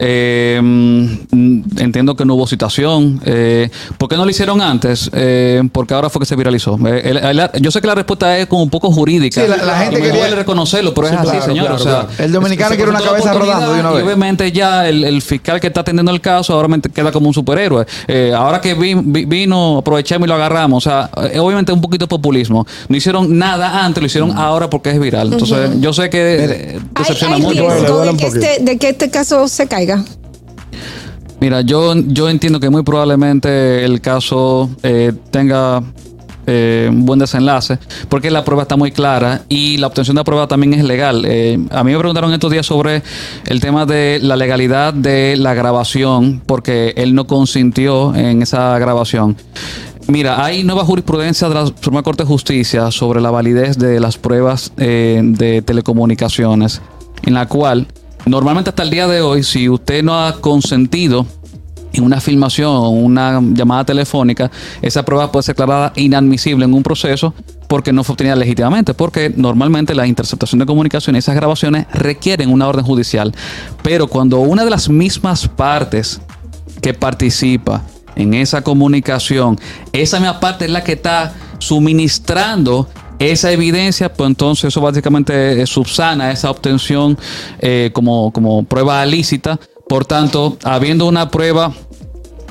Eh, 0.00 0.60
mm, 0.62 1.60
entiendo 1.78 2.14
que 2.14 2.24
no 2.24 2.34
hubo 2.34 2.46
citación. 2.46 3.20
Eh, 3.24 3.68
¿Por 3.96 4.08
qué 4.08 4.16
no 4.16 4.24
lo 4.24 4.30
hicieron 4.30 4.60
antes? 4.60 5.10
Eh, 5.12 5.62
porque 5.72 5.94
ahora 5.94 6.08
fue 6.08 6.20
que 6.20 6.26
se 6.26 6.36
viralizó. 6.36 6.78
Eh, 6.86 7.02
el- 7.04 7.16
el- 7.16 7.50
yo 7.60 7.70
sé 7.70 7.80
que 7.80 7.86
la 7.88 7.94
respuesta 7.96 8.38
es 8.38 8.46
como 8.46 8.62
un 8.62 8.70
poco 8.70 8.90
jurídica. 8.92 9.40
Sí, 9.42 9.48
la- 9.48 9.56
la 9.56 9.78
gente 9.78 10.00
quería- 10.00 10.28
reconocerlo, 10.28 10.94
pero 10.94 11.08
Sí, 11.08 11.14
es 11.14 11.20
así, 11.20 11.30
claro, 11.30 11.44
señor. 11.46 11.66
claro, 11.66 11.74
o 11.76 11.78
sea, 11.84 11.92
claro. 12.06 12.08
El 12.18 12.32
dominicano 12.32 12.76
quiere 12.76 12.90
una 12.90 13.00
cabeza 13.00 13.32
rodando 13.32 13.72
de 13.74 13.80
una 13.80 13.90
vez. 13.90 14.00
Y 14.00 14.04
obviamente 14.04 14.52
ya 14.52 14.88
el, 14.88 15.02
el 15.04 15.20
fiscal 15.22 15.58
que 15.58 15.66
está 15.68 15.80
atendiendo 15.80 16.12
el 16.12 16.20
caso 16.20 16.52
ahora 16.54 16.68
me- 16.68 16.80
queda 16.80 17.10
como 17.10 17.26
un 17.28 17.34
superhéroe. 17.34 17.84
Eh, 18.06 18.32
ahora 18.36 18.60
que 18.60 18.74
vi- 18.74 18.94
vi- 18.94 19.24
vino, 19.24 19.78
aprovechamos 19.78 20.26
y 20.26 20.28
lo 20.28 20.34
agarramos. 20.34 20.86
O 20.86 20.88
sea, 20.88 21.10
eh, 21.32 21.38
obviamente 21.40 21.72
un 21.72 21.80
poquito 21.80 22.04
de 22.04 22.08
populismo. 22.08 22.66
No 22.88 22.96
hicieron 22.96 23.36
nada 23.36 23.84
antes, 23.84 24.00
lo 24.02 24.06
hicieron 24.06 24.36
ahora 24.36 24.70
porque 24.70 24.90
es 24.90 25.00
viral. 25.00 25.32
Entonces, 25.32 25.70
yo 25.80 25.92
sé 25.92 26.08
que 26.10 26.18
eh, 26.44 26.78
¿Hay, 26.94 27.02
decepciona 27.02 27.36
hay 27.36 27.42
mucho. 27.42 27.68
Riesgo 27.68 28.00
de 28.02 28.10
un 28.10 28.16
que, 28.16 28.26
este, 28.26 28.58
de 28.60 28.78
que 28.78 28.90
este 28.90 29.10
caso 29.10 29.48
se 29.48 29.66
caiga? 29.66 29.87
Mira, 31.40 31.60
yo, 31.60 31.94
yo 31.94 32.28
entiendo 32.28 32.58
que 32.58 32.68
muy 32.68 32.82
probablemente 32.82 33.84
el 33.84 34.00
caso 34.00 34.68
eh, 34.82 35.12
tenga 35.30 35.82
eh, 36.48 36.88
un 36.90 37.06
buen 37.06 37.20
desenlace, 37.20 37.78
porque 38.08 38.30
la 38.30 38.44
prueba 38.44 38.62
está 38.62 38.76
muy 38.76 38.90
clara 38.90 39.42
y 39.48 39.76
la 39.76 39.86
obtención 39.86 40.16
de 40.16 40.20
la 40.20 40.24
prueba 40.24 40.48
también 40.48 40.74
es 40.74 40.84
legal. 40.84 41.24
Eh, 41.26 41.58
a 41.70 41.84
mí 41.84 41.92
me 41.92 41.98
preguntaron 41.98 42.32
estos 42.32 42.50
días 42.50 42.66
sobre 42.66 43.02
el 43.46 43.60
tema 43.60 43.86
de 43.86 44.18
la 44.20 44.34
legalidad 44.34 44.92
de 44.92 45.36
la 45.36 45.54
grabación, 45.54 46.42
porque 46.44 46.94
él 46.96 47.14
no 47.14 47.28
consintió 47.28 48.16
en 48.16 48.42
esa 48.42 48.76
grabación. 48.80 49.36
Mira, 50.08 50.42
hay 50.44 50.64
nueva 50.64 50.84
jurisprudencia 50.84 51.48
de 51.48 51.54
la 51.54 51.66
Suprema 51.66 52.02
Corte 52.02 52.24
de 52.24 52.28
Justicia 52.28 52.90
sobre 52.90 53.20
la 53.20 53.30
validez 53.30 53.78
de 53.78 54.00
las 54.00 54.16
pruebas 54.16 54.72
de 54.74 55.62
telecomunicaciones, 55.64 56.80
en 57.22 57.34
la 57.34 57.46
cual 57.46 57.86
normalmente 58.28 58.70
hasta 58.70 58.82
el 58.82 58.90
día 58.90 59.06
de 59.06 59.20
hoy, 59.20 59.42
si 59.42 59.68
usted 59.68 60.02
no 60.02 60.24
ha 60.24 60.40
consentido 60.40 61.26
en 61.92 62.04
una 62.04 62.20
filmación 62.20 62.70
o 62.70 62.90
una 62.90 63.40
llamada 63.40 63.84
telefónica, 63.84 64.50
esa 64.82 65.04
prueba 65.04 65.32
puede 65.32 65.44
ser 65.44 65.54
declarada 65.54 65.92
inadmisible 65.96 66.64
en 66.64 66.74
un 66.74 66.82
proceso 66.82 67.34
porque 67.66 67.92
no 67.92 68.02
fue 68.02 68.14
obtenida 68.14 68.34
legítimamente, 68.34 68.94
porque 68.94 69.32
normalmente 69.34 69.94
la 69.94 70.06
interceptación 70.06 70.58
de 70.58 70.66
comunicación 70.66 71.16
y 71.16 71.18
esas 71.18 71.34
grabaciones 71.34 71.86
requieren 71.92 72.50
una 72.50 72.66
orden 72.66 72.84
judicial. 72.84 73.34
Pero 73.82 74.06
cuando 74.06 74.38
una 74.38 74.64
de 74.64 74.70
las 74.70 74.88
mismas 74.88 75.48
partes 75.48 76.20
que 76.80 76.94
participa 76.94 77.82
en 78.16 78.34
esa 78.34 78.62
comunicación, 78.62 79.58
esa 79.92 80.18
misma 80.18 80.40
parte 80.40 80.64
es 80.64 80.70
la 80.70 80.82
que 80.82 80.92
está 80.92 81.34
suministrando 81.58 82.88
esa 83.18 83.52
evidencia, 83.52 84.12
pues 84.12 84.28
entonces 84.28 84.66
eso 84.66 84.80
básicamente 84.80 85.66
subsana 85.66 86.30
esa 86.30 86.50
obtención 86.50 87.18
eh, 87.58 87.90
como, 87.92 88.32
como 88.32 88.64
prueba 88.64 89.04
lícita. 89.06 89.58
Por 89.88 90.04
tanto, 90.04 90.58
habiendo 90.64 91.06
una 91.06 91.30
prueba 91.30 91.72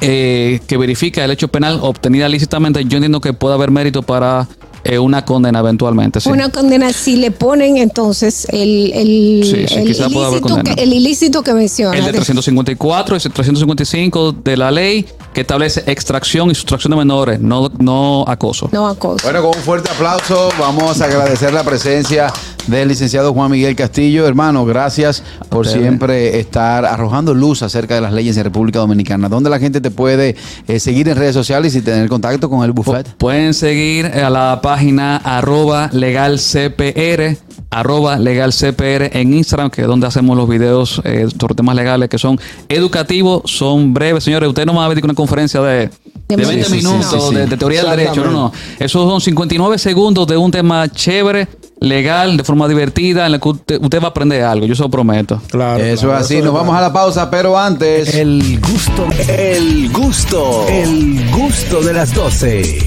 eh, 0.02 0.60
que 0.68 0.78
verifica 0.78 1.24
el 1.24 1.32
hecho 1.32 1.48
penal 1.48 1.80
obtenida 1.82 2.28
lícitamente, 2.28 2.84
yo 2.86 2.98
entiendo 2.98 3.22
que 3.22 3.34
puede 3.34 3.56
haber 3.56 3.72
mérito 3.72 4.02
para 4.02 4.48
eh, 4.88 5.00
una 5.00 5.26
condena 5.26 5.60
eventualmente. 5.60 6.20
sí. 6.20 6.30
Una 6.30 6.50
condena, 6.50 6.92
si 6.94 7.18
le 7.18 7.32
ponen 7.32 7.78
entonces 7.78 8.48
el, 8.50 8.92
el, 8.94 9.42
Sí, 9.44 9.68
sí, 9.68 9.76
el 9.76 9.88
ilícito, 9.90 10.64
que, 10.64 10.84
el 10.84 10.94
ilícito 10.94 11.44
que 11.44 11.54
menciona. 11.54 11.98
El 11.98 12.06
de 12.06 12.12
354 12.14 13.16
y 13.16 13.20
el 13.24 13.34
355 13.34 14.32
de 14.32 14.58
la 14.58 14.72
ley 14.72 15.06
que 15.34 15.42
establece 15.42 15.84
extracción 15.86 16.50
y 16.50 16.56
sustracción 16.56 16.92
de 16.92 16.98
menores, 16.98 17.40
no, 17.40 17.70
no 17.80 18.24
acoso. 18.28 18.70
No 18.72 18.88
acoso. 18.88 19.24
Bueno, 19.24 19.42
con 19.42 19.58
un 19.58 19.64
fuerte 19.64 19.92
aplauso 19.92 20.50
vamos 20.60 21.02
a 21.02 21.06
agradecer 21.06 21.54
la 21.54 21.64
presencia 21.64 22.32
del 22.68 22.90
licenciado 22.90 23.34
Juan 23.34 23.52
Miguel 23.52 23.76
Castillo. 23.76 24.28
Hermano, 24.28 24.66
gracias 24.66 25.24
por 25.50 25.66
ustedes. 25.66 25.82
siempre 25.82 26.40
estar 26.40 26.86
arrojando 26.86 27.34
luz 27.34 27.64
acerca 27.64 27.96
de 27.96 28.02
las 28.02 28.14
leyes 28.14 28.38
en 28.38 28.44
República 28.44 28.80
Dominicana. 28.80 29.30
¿Dónde 29.30 29.50
la 29.50 29.60
gente 29.60 29.82
te 29.82 29.92
puede 29.92 30.36
eh, 30.68 30.80
seguir 30.80 31.08
en 31.10 31.16
redes 31.16 31.34
sociales 31.34 31.76
y 31.76 31.82
tener 31.82 32.08
contacto 32.10 32.50
con 32.50 32.64
el 32.64 32.72
buffet? 32.72 33.08
Pueden 33.18 33.54
seguir 33.54 34.06
a 34.06 34.30
la 34.30 34.60
página 34.62 35.18
arroba 35.18 35.90
legalcpr, 35.94 37.38
arroba 37.70 38.18
legalcpr 38.18 39.18
en 39.18 39.34
Instagram, 39.34 39.70
que 39.70 39.82
es 39.82 39.88
donde 39.88 40.08
hacemos 40.08 40.38
los 40.38 40.48
videos 40.48 41.02
eh, 41.04 41.28
sobre 41.40 41.56
temas 41.56 41.76
legales 41.76 42.10
que 42.10 42.18
son 42.18 42.40
educativos, 42.70 43.44
son 43.46 43.94
breves. 43.94 44.24
Señores, 44.24 44.50
usted 44.50 44.66
no 44.66 44.76
va 44.76 44.86
a 44.86 44.90
con 44.90 45.06
una 45.06 45.14
conferencia 45.14 45.62
de, 45.62 45.90
De 46.28 46.36
de 46.36 46.46
20 46.46 46.66
sí, 46.66 46.70
sí, 46.72 46.76
minutos 46.86 47.24
sí, 47.24 47.30
sí. 47.30 47.36
De, 47.36 47.46
de 47.48 47.58
teoría 47.58 47.84
del 47.84 47.98
derecho. 47.98 48.26
No, 48.26 48.32
no. 48.32 48.52
Esos 48.80 49.10
son 49.10 49.22
59 49.22 49.78
segundos 49.78 50.28
de 50.28 50.36
un 50.36 50.52
tema 50.52 50.90
chévere, 50.90 51.48
legal, 51.80 52.36
de 52.38 52.44
forma 52.44 52.68
divertida, 52.68 53.26
en 53.28 53.32
la 53.34 53.40
que 53.40 53.48
usted, 53.48 53.82
usted 53.82 54.02
va 54.02 54.08
a 54.08 54.10
aprender 54.10 54.44
algo. 54.44 54.66
Yo 54.66 54.76
se 54.76 54.82
lo 54.84 54.90
prometo. 54.90 55.42
Claro, 55.50 55.82
Eso 55.84 56.08
claro, 56.08 56.20
es 56.20 56.26
así. 56.26 56.36
eso 56.36 56.46
Nos 56.46 56.54
vamos 56.54 56.76
a 56.76 56.82
la 56.82 56.92
pausa, 56.92 57.30
pero 57.30 57.58
antes... 57.58 58.14
El 58.14 58.60
gusto, 58.60 59.08
el 59.30 59.90
gusto, 59.92 60.66
el 60.68 61.30
gusto 61.32 61.82
de 61.82 61.94
las 61.94 62.14
12. 62.14 62.80